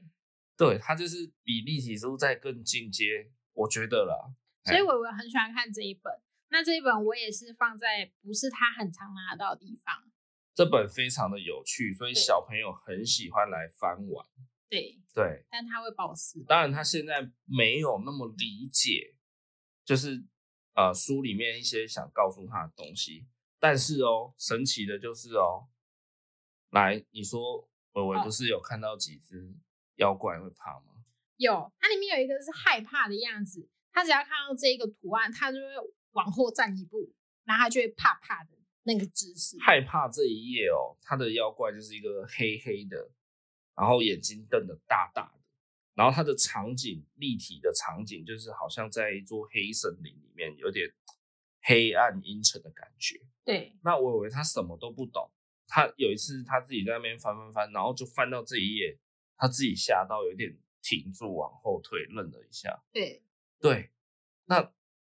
[0.56, 4.34] 对，它就是比立体书再更进阶，我觉得啦。
[4.64, 6.12] 所以伟伟很喜欢看这一本，
[6.50, 10.10] 那这一本我也是放在不是他很常拿到的地方，
[10.54, 14.26] 这本非常的有趣，所以小朋友很喜欢来翻玩。
[14.72, 16.42] 对对，但他会爆死。
[16.48, 19.14] 当然，他现在没有那么理解，
[19.84, 20.24] 就是
[20.74, 23.26] 呃书里面一些想告诉他的东西。
[23.60, 25.68] 但是哦，神奇的就是哦，
[26.70, 29.54] 来，你说伟伟不是有看到几只
[29.96, 30.86] 妖怪会怕吗？
[30.86, 31.04] 哦、
[31.36, 35.66] 有，它里面有一个是害怕的样子，他只要看到这一个图案，他就会
[36.12, 37.12] 往后站一步，
[37.44, 38.50] 然后他就会怕怕的
[38.84, 39.58] 那个姿势。
[39.60, 43.10] 害怕这一页哦，他的妖怪就是一个黑黑的。
[43.74, 45.40] 然后眼睛瞪得大大的，
[45.94, 50.92] 然后它的场景立体的场景就是好像在一座黑森林里面，有点
[51.62, 53.20] 黑暗阴沉的感觉。
[53.44, 55.30] 对，那我以为他什么都不懂。
[55.66, 58.98] 他有一次他自己在那边翻翻翻，然后就翻到这一页，
[59.36, 62.82] 他自己吓到有点停住，往后退，愣了一下。
[62.92, 63.22] 对
[63.58, 63.90] 对，
[64.44, 64.72] 那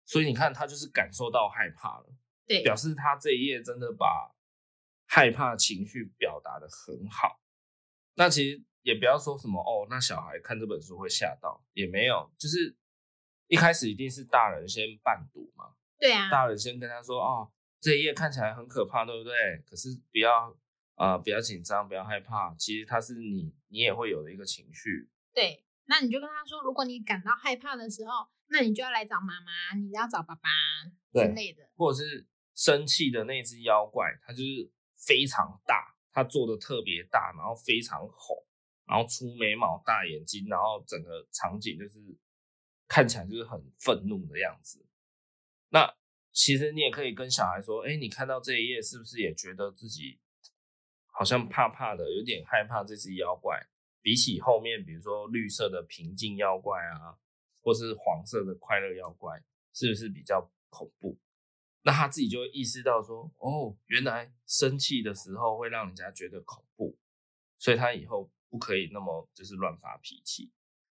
[0.04, 2.14] 所以你看，他就是感受到害怕了。
[2.46, 4.32] 对，表示他这一页真的把
[5.06, 7.40] 害怕情绪表达的很好。
[8.14, 12.76] 那其实也不要说什么哦，那小孩看这本书会吓到，也没有，就是
[13.48, 15.74] 一开始一定是大人先伴读嘛。
[15.98, 17.50] 对啊，大人先跟他说哦，
[17.80, 19.32] 这一页看起来很可怕，对不对？
[19.66, 20.50] 可是不要
[20.96, 25.08] 啊、呃，不要紧张，不要害怕，其实它是你你也会有的一个情绪。
[25.32, 30.50] 对，那你就跟他说，如果你感到害怕的时候，那你就要来找妈妈，你要找爸爸
[31.12, 34.70] 之类的，或者是生气的那只妖怪，它就是
[35.06, 35.93] 非常大。
[36.14, 38.36] 他做的特别大，然后非常红，
[38.86, 41.98] 然后粗眉毛、大眼睛，然后整个场景就是
[42.86, 44.86] 看起来就是很愤怒的样子。
[45.70, 45.92] 那
[46.30, 50.20] 其实你也可以跟小孩说：“哎，你看到这一页，是不是也觉得自己
[51.06, 53.60] 好像怕怕的，有点害怕这只妖怪？
[54.00, 57.18] 比起后面，比如说绿色的平静妖怪啊，
[57.60, 59.42] 或是黄色的快乐妖怪，
[59.72, 61.18] 是不是比较恐怖？”
[61.86, 66.98] 那他自己就会意识到说，哦，原来生气的时候会让人家觉得恐怖，
[67.58, 70.50] 所以他以后不可以那么就是乱发脾气，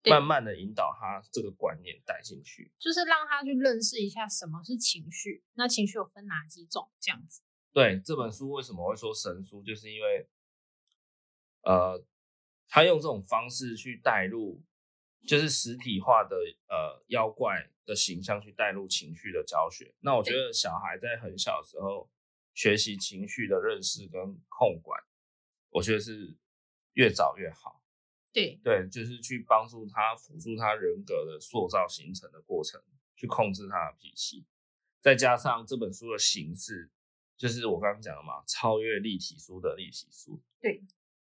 [0.04, 7.42] 慢慢的引导他这个观念带进去，就是让他去认识一下什么是情绪，那情绪有分哪几种这样子。
[7.74, 10.26] 对，这本书为什么会说神书，就是因为，
[11.64, 12.02] 呃，
[12.66, 14.64] 他用这种方式去带入，
[15.26, 16.34] 就是实体化的
[16.68, 17.70] 呃妖怪。
[17.88, 22.10] 的形象去带入情绪的教学，那我觉得小孩在很小的时候
[22.52, 25.02] 学习情绪的认识跟控管，
[25.70, 26.36] 我觉得是
[26.92, 27.82] 越早越好。
[28.30, 32.78] 对对，就是去帮助他辅助他人格的塑造形成的过程，
[33.16, 34.44] 去控制他的脾气。
[35.00, 36.90] 再加上这本书的形式，
[37.38, 40.42] 就是我刚刚讲的嘛，超越立体书的立体书。
[40.60, 40.84] 对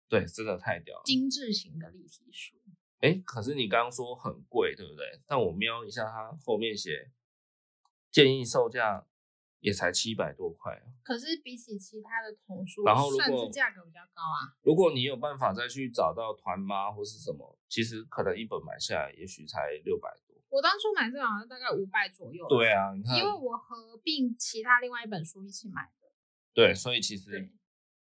[0.08, 2.56] 对，真的太屌了，精致型的立体书。
[3.00, 5.20] 哎，可是你刚刚说很贵，对不对？
[5.24, 7.12] 但我瞄一下，它后面写
[8.10, 9.06] 建议售价
[9.60, 10.82] 也才七百多块。
[11.04, 14.50] 可是比起其他的童书，然后如果算是价格比较高啊。
[14.62, 20.36] 如果你有办法再去找到团妈或是什么，其实可能一本买下来也许才六百多。
[20.48, 22.48] 我当初买这好像大概五百左右。
[22.48, 26.08] 对啊，你看，因为我合并其他另外一本书一起买的。
[26.52, 27.48] 对，所以其实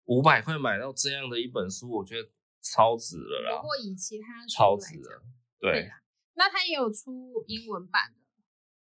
[0.05, 2.28] 五百块买到这样的一本书，我觉得。
[2.64, 3.60] 超值了啦！
[3.60, 5.22] 不过以其他超值了，
[5.60, 5.90] 对，对。
[6.32, 8.20] 那他也有出英文版的，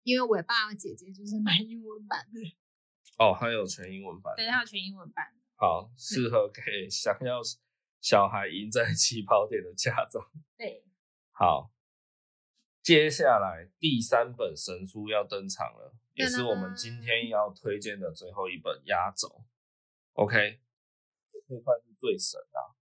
[0.03, 2.41] 因为我爸姐姐就是买英文版的。
[3.19, 5.35] 哦，还有全英文版，对，他有全英文版。
[5.57, 7.41] 好，适合给想要
[8.01, 10.31] 小孩赢在起跑点的家长。
[10.57, 10.85] 对，
[11.33, 11.73] 好，
[12.83, 19.45] 接下来第三本神书要登场了，也是我们今天要推荐的最后一本压轴。
[20.13, 20.61] OK，
[21.49, 22.77] 这块是最神啊！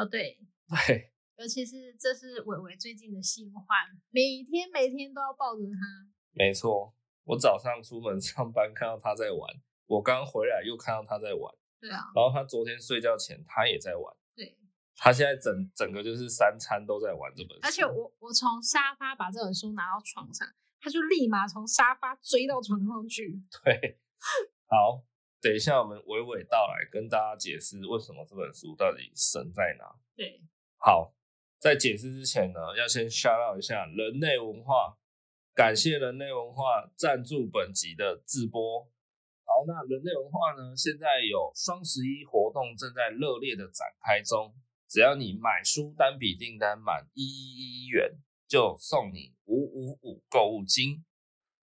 [0.00, 0.38] 哦，对
[0.86, 3.66] 对，尤其是这是伟伟最近的新欢，
[4.08, 6.08] 每天每天都要抱着他。
[6.32, 6.94] 没错，
[7.24, 9.54] 我早上出门 上班看到他在玩，
[9.86, 11.54] 我刚回来又看到他在玩。
[11.78, 14.14] 对啊，然后他昨天睡觉前他也在玩。
[14.34, 14.56] 对，
[14.96, 17.60] 他现在整整个就是三餐都在玩这本书。
[17.62, 20.48] 而且我我从沙发把这本书拿到床上，
[20.80, 23.42] 他就立马从沙发追到床上去。
[23.64, 23.98] 对，
[24.66, 25.04] 好。
[25.40, 29.84] 等一下，我们娓娓道来，跟大家解释为什么这本书到底神在哪。
[30.14, 30.42] 对，
[30.76, 31.14] 好，
[31.58, 34.98] 在解释之前呢，要先 shout out 一下人类文化，
[35.54, 38.82] 感谢人类文化赞助本集的直播。
[39.44, 44.54] 好，那人类文化呢，现在有双十一活动正在热烈的展开中，
[44.88, 51.02] 只要你买书单笔订单满一一一元，就送你五五五购物金。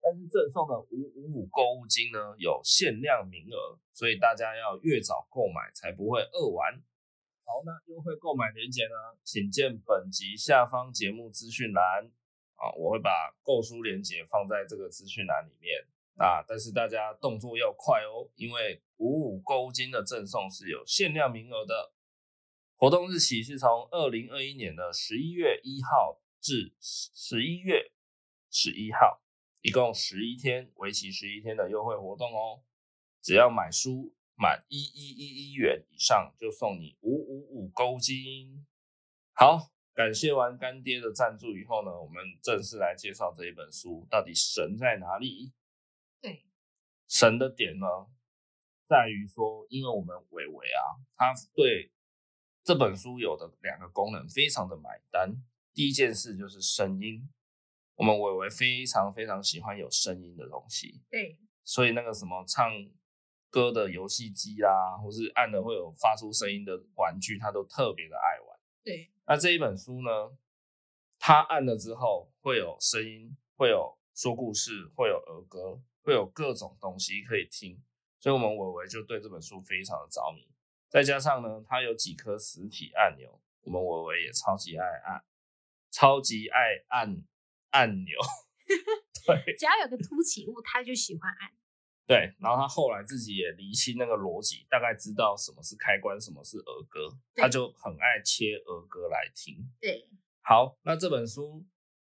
[0.07, 6.71] 但是赠送的五五五购物金呢，有限量名额，所以大家要越早购买才不会饿完。
[7.43, 12.09] 好，那优惠购买链接呢，请见本集下方节目资讯栏
[12.55, 15.85] 啊，我会把购书链接放在这个资讯栏里面。
[16.15, 21.91] 啊，但是大家动作要快哦，因为五五购物金的赠送是有限量名额的。
[22.77, 27.91] 活动日期是从二零二一年的十一月一号至十一月
[28.49, 29.21] 十一号，
[29.61, 32.63] 一共十一天，为期十一天的优惠活动哦。
[33.21, 38.65] 只要买书满一一一一元以上，就送你五五五勾金。
[39.33, 45.51] 好，感谢完干爹的赞助以后呢，我们正式来介绍这一本书，到底神在哪里？
[46.21, 46.45] 对，
[47.07, 47.87] 神的点呢，
[48.87, 51.91] 在于说，因为我们伟伟啊，他对
[52.63, 55.43] 这本书有的两个功能非常的买单。
[55.73, 57.29] 第一件事就是声音，
[57.97, 61.01] 我们伟伟非常非常喜欢有声音的东西。
[61.09, 62.71] 对，所以那个什么唱
[63.49, 68.57] 歌的游戏机啦，或是按了会有发出声音的玩具，他都特别的爱玩。
[68.81, 70.37] 对，那这一本书呢，
[71.19, 75.81] 他按了之后会有声音，会有说故事，会有儿歌。
[76.03, 77.83] 会有各种东西可以听，
[78.17, 80.47] 所以我们伟伟就对这本书非常的着迷。
[80.87, 85.21] 再加上呢，它有几颗实体按钮，我们伟伟也超级爱按，
[85.91, 87.21] 超级爱按
[87.77, 88.17] 按钮。
[89.27, 91.51] 对，只要有个凸起物，他就喜欢按。
[92.07, 99.55] 对，然后他后来自己也厘清那个逻辑，大概知道什么是开关，什么是儿歌，他就很爱切儿歌来听。
[99.79, 100.09] 对，
[100.41, 101.65] 好，那这本书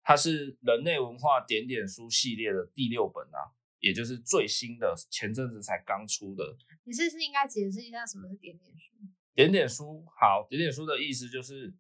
[0.03, 3.53] 它是人类文化点点书系列的第六本啊。
[3.81, 6.55] 也就是最新的，前阵子才刚出的。
[6.85, 8.93] 你是不是应该解释一下什么是点点书？
[9.35, 11.73] 点点书，好，点点书的意思就是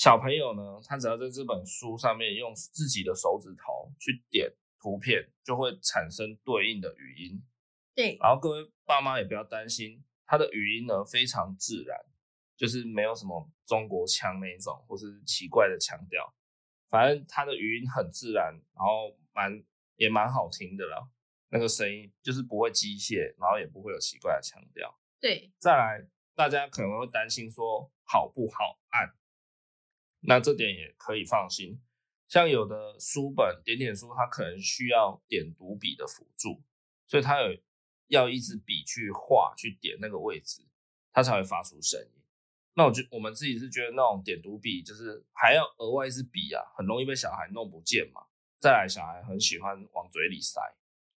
[0.00, 7.44] 小朋友呢，他只要在这本书上面用自己的手指头去点图片，就会产生对应的语音。
[7.94, 11.98] 对，然后各位爸妈也不要担心，他的语音呢非常自然，
[12.56, 16.34] 就是没有什么中国腔那一种或是奇怪的腔调，
[16.88, 19.62] 反正他的语音很自然，然后蛮
[19.96, 21.10] 也蛮好听的啦。
[21.50, 24.98] 那个声音就是不会机械，然后也不会有奇怪的腔调。
[25.20, 29.14] 对，再来，大家可能会担心说好不好按，
[30.20, 31.80] 那这点也可以放心。
[32.28, 36.62] 像有的书本点点书，它可能需要点读笔的辅助，
[37.06, 37.56] 所以它有
[38.06, 40.62] 要一支笔去画去点那个位置，
[41.12, 42.22] 它才会发出声音。
[42.74, 48.22] 那我觉我们自己是觉得那种点读笔就是还要额外一支笔啊，很容易被小孩弄不见嘛。
[48.60, 50.60] 再来，小孩很喜欢往嘴里塞。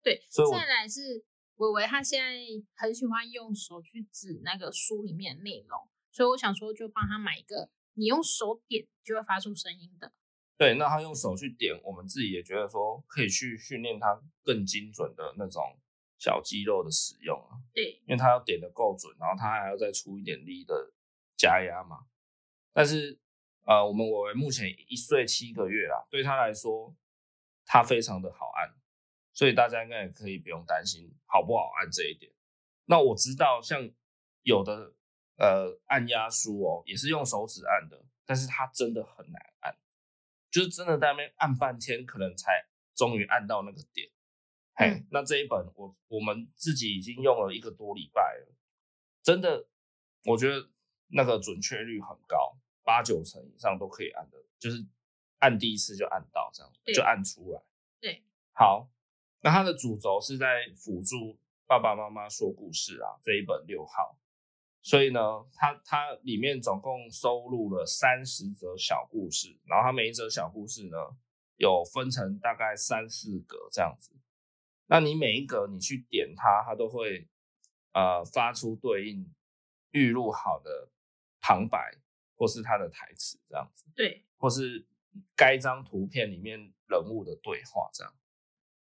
[0.02, 1.26] 对，所以再来是
[1.58, 2.40] 伟伟，他现在
[2.76, 10.12] 很喜欢用手去指那个书里面的内容，所以我想说，就帮他买一个，你用手点就会发出声音的。
[10.58, 15.80] 对，那他用手去点，我们自己也觉得说可以去训练他更精准的那种
[16.20, 17.58] 小肌肉的使用啊。
[17.74, 20.94] 对，因为他要点的够准，然后他还要再出一点力的
[21.36, 22.06] 加压嘛。
[22.74, 23.20] 但是
[23.66, 26.96] 呃，我们伟伟目前一岁七个月啦，对他来说，
[27.66, 28.76] 他非常的好按。
[29.34, 32.32] 所以大家应该也可以不用担心好不好按这一点。
[32.86, 33.90] 那我知道像
[34.44, 34.94] 有的
[35.42, 39.76] 呃按压书哦，也是用手指按的，但是它真的很难按，
[40.52, 44.08] 就是真的在那边按半天，可能才终于按到那个点。
[44.76, 48.54] 嘿，嗯，那这一本我我们自己已经用了一个多礼拜了，
[49.24, 49.68] 真的，
[50.26, 50.70] 我觉得
[51.08, 54.86] 那个准确率很高，八九成以上都可以按的，就是
[55.40, 57.62] 按第一次就按到这样，就按出来。
[58.00, 58.24] 对，
[58.54, 58.90] 好。
[59.44, 61.36] 那它的主轴是在辅助
[61.66, 64.16] 爸爸妈妈说故事啊，这一本六号，
[64.82, 65.20] 所以呢，
[65.54, 70.98] 它它里面总共收录了三十则小故事，然后它每一则小故事呢，
[71.58, 74.12] 有分成大概三四格这样子。
[74.88, 77.28] 那你每一格你去点它，它都会
[77.94, 79.32] 呃发出对应
[79.92, 80.90] 预录好的
[81.40, 81.98] 旁白
[82.36, 84.88] 或是它的台词这样子，对，或是
[85.36, 88.14] 该张图片里面人物的对话这样。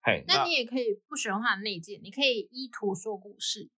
[0.02, 3.70] Hey, 那你也可以不使用它的内建，你可以依图说故事。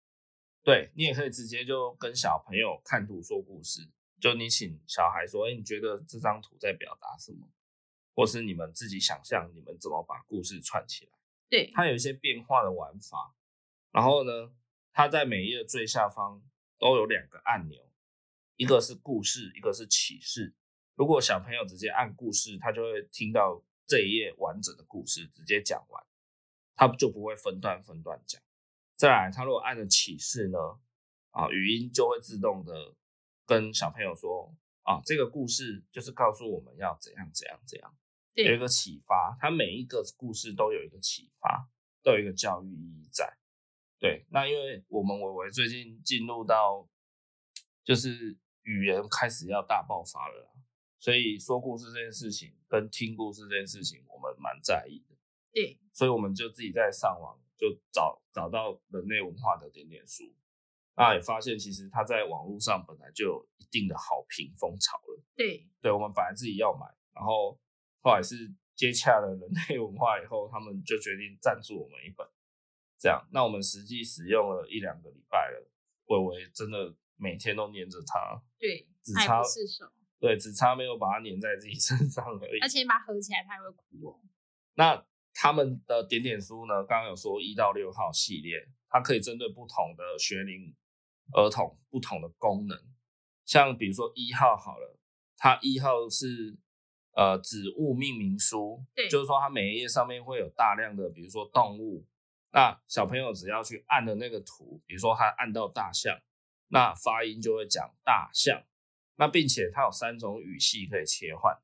[0.66, 3.88] 对，你也可以直接就跟小朋友看图说故事，
[4.20, 7.46] 就你请小孩说：“哎，你觉得这张图在表达什么？”
[8.16, 11.12] 或是你们自己想象你们怎么把故事串起来。
[11.48, 13.36] 对，它有一些变化的玩法。
[13.92, 14.56] 然后呢，
[14.92, 16.42] 它在每页最下方
[16.80, 17.88] 都有两个按钮，
[18.56, 20.52] 一个是故事，一个是启示。
[20.96, 26.04] 如果小朋友直接按故事，他就会听到这一页完整的故事，直接讲完。
[26.74, 28.42] 他就不会分段分段讲。
[28.96, 30.58] 再来，他如果按了启示呢，
[31.30, 32.94] 啊，语音就会自动的
[33.44, 37.94] 跟小朋友说，啊，这个故事就是告诉我们要怎样怎样怎样，
[38.34, 39.36] 有一个启发。
[39.38, 41.68] 他每一个故事都有一个启发，
[42.02, 43.36] 都有一个教育意义在。
[43.98, 46.88] 对，那因为我们维维最近进入到，
[47.84, 50.54] 就是语言开始要大爆发了，
[50.98, 55.16] 所以说故事这件事情跟听故事这件事情，我们蛮在意的。
[55.52, 60.24] 对，所以我们就自己在上网就找找到人类文化的点点书，
[60.96, 65.22] 那也发现其实它在网络上本来就有一定的好评风潮了。
[65.34, 67.58] 对，对，我们本来自己要买，然后
[68.02, 68.34] 后来是
[68.74, 72.26] 接洽了人类文化以后，他们就决定赞助我们一本，
[72.98, 73.26] 这样。
[73.32, 75.70] 那我们实际使用了一两个礼拜了，
[76.06, 79.90] 伟伟真的每天都黏着它，对，只差不释手，
[80.20, 82.60] 对，只差没有把它黏在自己身上而已。
[82.60, 84.20] 而且把它合起来，它还会哭哦。
[84.74, 85.06] 那
[85.38, 86.82] 他们的点点书呢？
[86.84, 88.56] 刚刚有说一到六号系列，
[88.88, 90.74] 它可以针对不同的学龄
[91.34, 92.78] 儿童不同的功能。
[93.44, 94.98] 像比如说一号好了，
[95.36, 96.56] 它一号是
[97.12, 102.06] 呃植物命名书，对，就是说它每一页上面会有大量的，比如说动物。
[102.52, 106.18] 那小朋友只要去按的那个图，比如说他按到大象，
[106.68, 108.64] 那发音就会讲大象。
[109.16, 111.54] 那并且它有三种语系可以切换，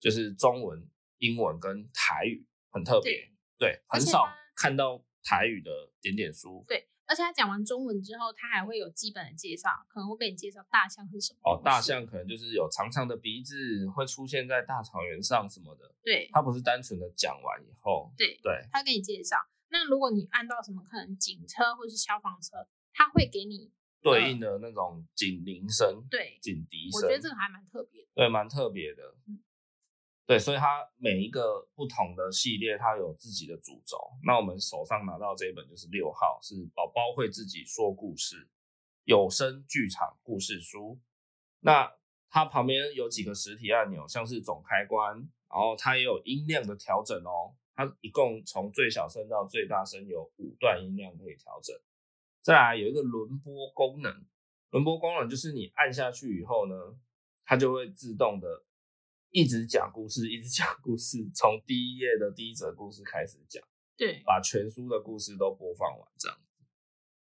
[0.00, 0.88] 就是中文。
[1.18, 5.70] 英文跟台语很特别，对，很少看到台语的
[6.00, 6.64] 点点书。
[6.66, 11.38] 对，而且他讲完中文之后，他还会有基本的介绍，可能会给你介绍大象是什么。
[11.44, 15.94] 哦，大象可能就是有长长的鼻子，会出现在大草原上什么的。
[16.02, 19.36] 对，他不是单纯的讲完以后，对对，他给你介绍。
[19.68, 23.70] 那如果你按到什么，可能警车或是消防车，他会给你
[24.02, 27.00] 对应的那种警铃声，对，警笛声。
[27.00, 29.14] 我觉得这个还蛮特别的，对，蛮特别的。
[29.28, 29.40] 嗯
[30.24, 33.98] 对，所以它每一个不同的系列，它有自己的主轴。
[34.24, 38.48] 那我们手上拿到这一本就是六号，是宝宝会自己说故事
[39.04, 41.00] 有声剧场故事书。
[41.60, 41.92] 那
[42.30, 45.16] 它旁边有几个实体按钮，像是总开关，
[45.50, 47.56] 然后它也有音量的调整哦。
[47.74, 51.76] 它一共从最小声到最大声有五段音量可以调整。
[52.40, 54.24] 再来有一个轮播功能，
[54.70, 56.74] 轮播功能就是你按下去以后呢，
[57.44, 58.64] 它就会自动的。
[59.32, 63.64] 一直讲故事，一直讲故事，从第一页的第一则故事开始讲，
[63.96, 66.62] 对，把全书的故事都播放完，这样子。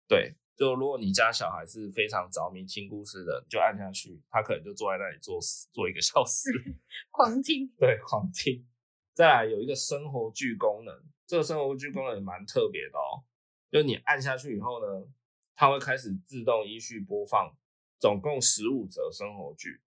[0.09, 5.39] 对，就如果你家小孩是非常着迷听故事的，就按下去，他可能就坐在那里坐
[5.73, 6.51] 坐一个小时，
[7.13, 7.69] 狂听。
[7.79, 8.67] 对，狂听。
[9.15, 10.93] 再来有一个生活剧功能，
[11.29, 13.23] 这个生活剧功能也蛮特别的哦，
[13.71, 15.07] 就你按下去以后呢，
[15.55, 17.57] 它会开始自动依序播放，
[18.01, 19.81] 总共十五则生活剧。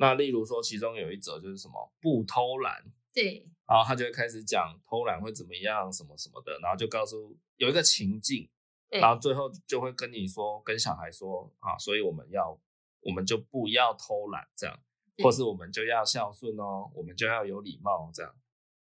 [0.00, 2.82] 那例如说，其中有一则就是什么不偷懒，
[3.12, 8.48] 对，然后他就会开始讲偷懒会怎么样，什么什么的，然后就告诉有一个情境，
[8.88, 12.58] 然后最后就会跟你说，跟小孩说啊，所以我们要，
[13.02, 14.80] 我们就不要偷懒这样，
[15.22, 18.34] 或是我们就要孝顺哦，我们就要有礼貌这样，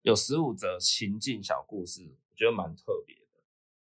[0.01, 3.21] 有十五则情境小故事，我觉得蛮特别的。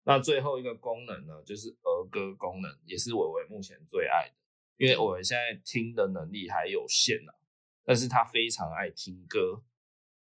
[0.03, 4.36] 那最后一个功能呢，就是儿歌功能，也是伟伟目前最爱的。
[4.78, 7.39] 因为我们现在听的能力还有限呐、啊，
[7.84, 9.63] 但是他非常爱听歌，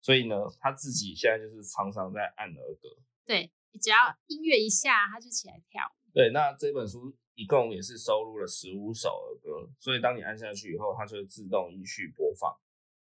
[0.00, 2.88] 所以呢，他自己现在就是常常在按儿歌。
[3.26, 3.96] 对，只要
[4.26, 5.82] 音乐一下，他就起来跳。
[6.14, 12.58] 对，那这本书一共也是收录了十五首儿歌，所以当你按下去以后，它就会自动依序播放。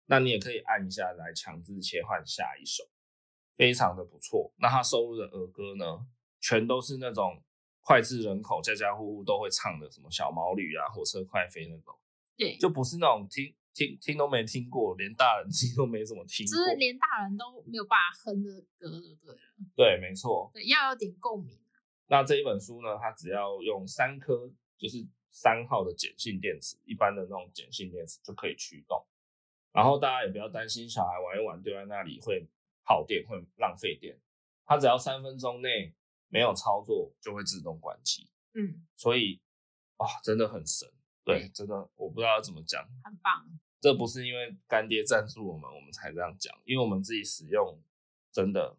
[0.05, 2.83] 那你也可以按一下来强制切换下一首，
[3.57, 4.53] 非常的不错。
[4.57, 6.05] 那他收录的儿歌呢，
[6.39, 7.43] 全都是那种。
[7.83, 11.93] 脍炙人口，家家户户都会唱的，什么小毛驴啊，火车快飞那种，
[12.37, 19.41] 对，就不是那种听听听都没听过，连大人自己都没怎么听过，就是连大人都没有办法哼的歌，就对了。
[19.75, 20.51] 对，没错。
[20.53, 21.59] 对，要有点共鸣。
[22.07, 29.03] 那这一本书呢，它只要用三颗，就是三号的碱性电池，一般的那种碱性电池就可以驱动。
[29.71, 32.45] 然后大家也不要担心小孩玩一玩丢在那里会
[32.83, 34.19] 耗电，会浪费电。
[34.65, 35.95] 它只要三分钟内。
[36.31, 39.41] 没有操作就会自动关机，嗯，所以
[39.97, 40.89] 啊、哦，真的很神，
[41.25, 43.45] 对，嗯、真的我不知道要怎么讲，很棒。
[43.81, 47.81] 这不是因为干爹赞助我们，我们才这样讲，因为我们自己使用
[48.31, 48.77] 真的。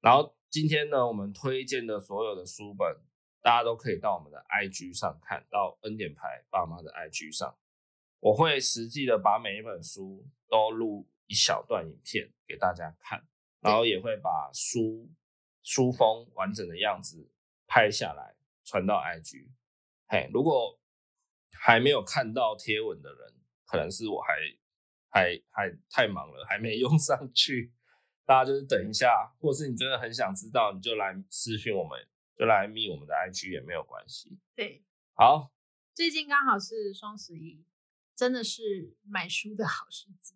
[0.00, 2.96] 然后今天呢，我们推荐的所有的书本，
[3.42, 7.58] 大家都可以到我们的 IG 上看到恩点牌爸妈的 IG 上，
[8.20, 13.26] 我会实际的把每一本书都录一小段影片给大家看，
[13.60, 15.10] 然后也会把书。
[15.62, 17.30] 书封完整的样子
[17.66, 19.48] 拍下来传到 IG，
[20.08, 20.78] 嘿，如果
[21.52, 23.34] 还没有看到贴文的人，
[23.66, 24.34] 可能是我还
[25.10, 27.72] 还还太忙了，还没 用上去。
[28.24, 32.06] 大家就是等一下，或是你真的很想知道，你就来私讯我们，
[32.36, 34.38] 就来密我们的 IG 也没有关系。
[34.54, 34.84] 对，
[35.14, 35.52] 好，
[35.92, 37.64] 最近刚好是双十一，
[38.14, 40.34] 真的是买书的好时机。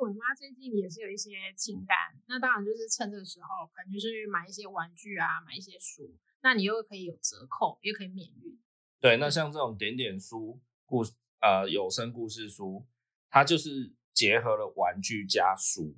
[0.00, 8.58] 我妈最近也是有一些清单，那当然就是趁这个时候，可能就是买一些玩具啊，买一些书，那你又可以有折扣，又可以免运。
[9.00, 11.02] 对，那像这种点点书故
[11.40, 12.86] 呃有声故事书，
[13.30, 15.96] 它就是结合了玩具加书，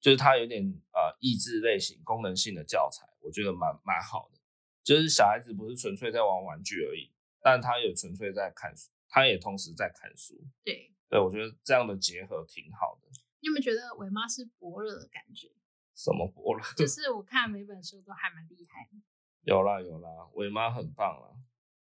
[0.00, 0.62] 就是它有点
[0.92, 4.40] 呃益智类型、功能性的教材，我觉得蛮蛮好的。
[4.82, 7.10] 就是小孩子不是纯粹在玩玩具而已，
[7.40, 10.34] 但他也纯粹在看书，他也同时在看书。
[10.62, 13.06] 对，对我觉得这样的结合挺好的。
[13.38, 15.46] 你有没有觉得伟妈是伯乐的感觉？
[15.94, 16.60] 什么伯乐？
[16.76, 18.98] 就 是我看每本书都还蛮厉害的。
[19.42, 21.30] 有啦有啦，伟妈很棒啦，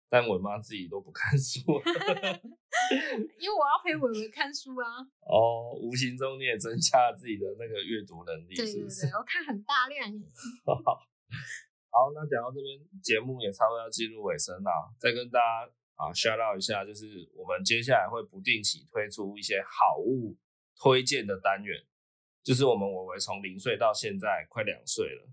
[0.09, 1.63] 但伟妈自己都不看书，
[3.39, 4.99] 因为我要陪伟伟看书啊。
[5.23, 10.11] 哦，无形中你也增加了自己的那个阅读能力，对对对，我看很大量。
[10.67, 14.91] 好，那讲到这边，节目也差不多要进入尾声了。
[14.99, 20.37] 再跟大家啊 shout out 一下，就是我们接下来会不定期推出一些好物
[20.75, 21.85] 推荐的单元。
[22.43, 25.27] 就是我们维维从零岁到现在快两岁了，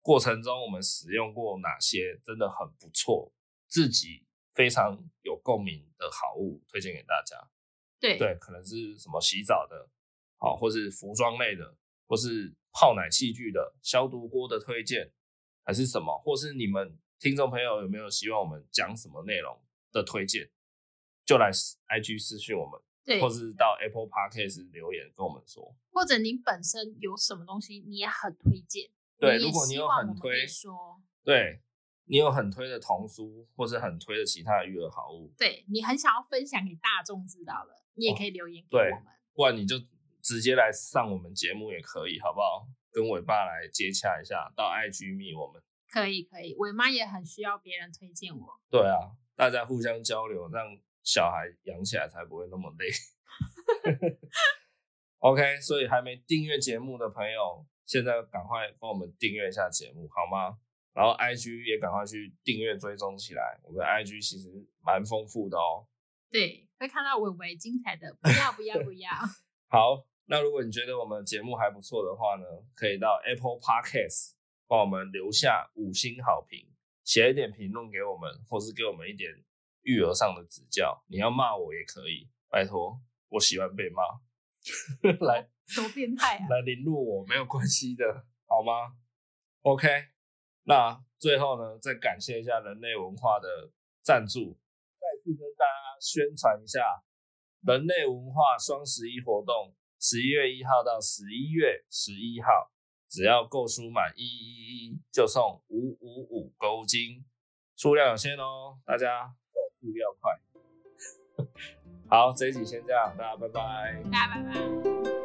[0.00, 3.32] 过程中我们使用过哪些真的很不错，
[3.66, 7.36] 自己非常有共鸣的好物推荐给大家。
[7.98, 9.88] 对对，可能是什么洗澡的，
[10.38, 15.12] 好，或是服装类的，或是泡奶器具的，消毒锅的推荐。
[15.64, 19.56] 还是什么，或是你们听众朋友有没有希望我们讲什么内容
[19.92, 20.50] 的推荐，
[21.24, 31.60] 就来 IG 私讯我们，对，或是到 Apple Podcast 留言跟我们说，或者您本身有什么东西你也很推荐，对，如果你有很推说，对，
[32.06, 39.02] 你有很推的童书，或是很推的其他的育儿好物，对，你很想要分享给大众知道的，你也可以留言给我们，哦，
[39.34, 39.76] 不然你就
[40.20, 42.66] 直接来上我们节目也可以，好不好？
[42.92, 46.54] 跟伟爸来接洽一下，到 IG 密我们可以可以。
[46.58, 48.60] 伟妈也很需要别人推荐我。
[48.70, 50.66] 对啊，大家互相交流，让
[51.02, 52.88] 小孩养起来才不会那么累。
[55.18, 60.58] OK，所以还没订阅节目的朋友，现在赶快帮我们订阅一下节目好吗？
[60.92, 64.48] 然后 IG 也赶快去订阅追踪起来，我们的 IG 其实
[64.84, 65.86] 蛮丰富的哦。
[66.30, 69.10] 对，会看到伟伟精彩的，不要不要不要。
[69.68, 70.06] 好。
[70.26, 74.34] 那如果你觉得我们节目还不错的话呢，可以到 Apple Podcast
[74.68, 76.71] 帮我们留下五星好评，
[77.04, 79.30] 写一点评论给我们，或是给我们一点
[79.82, 81.04] 育儿上的指教。
[81.08, 84.02] 你要骂我也可以，拜托，我喜欢被骂。
[85.26, 86.46] 来，多变态啊！
[86.48, 88.94] 来凌辱我没有关系的，好吗
[89.62, 89.88] ？OK，
[90.64, 93.72] 那最后呢，再感谢一下人类文化的
[94.02, 94.58] 赞助，
[94.98, 96.80] 再次跟大家宣传一下
[97.62, 99.74] 人类文化双十一活动。
[100.00, 102.71] 十一月一号到十一月十一号，
[103.12, 107.22] 只要购书满一一一就送五五五购金，
[107.76, 110.40] 数量有限哦，大家手速要快。
[112.08, 115.21] 好，这一集先这样，大家拜拜，大家拜拜。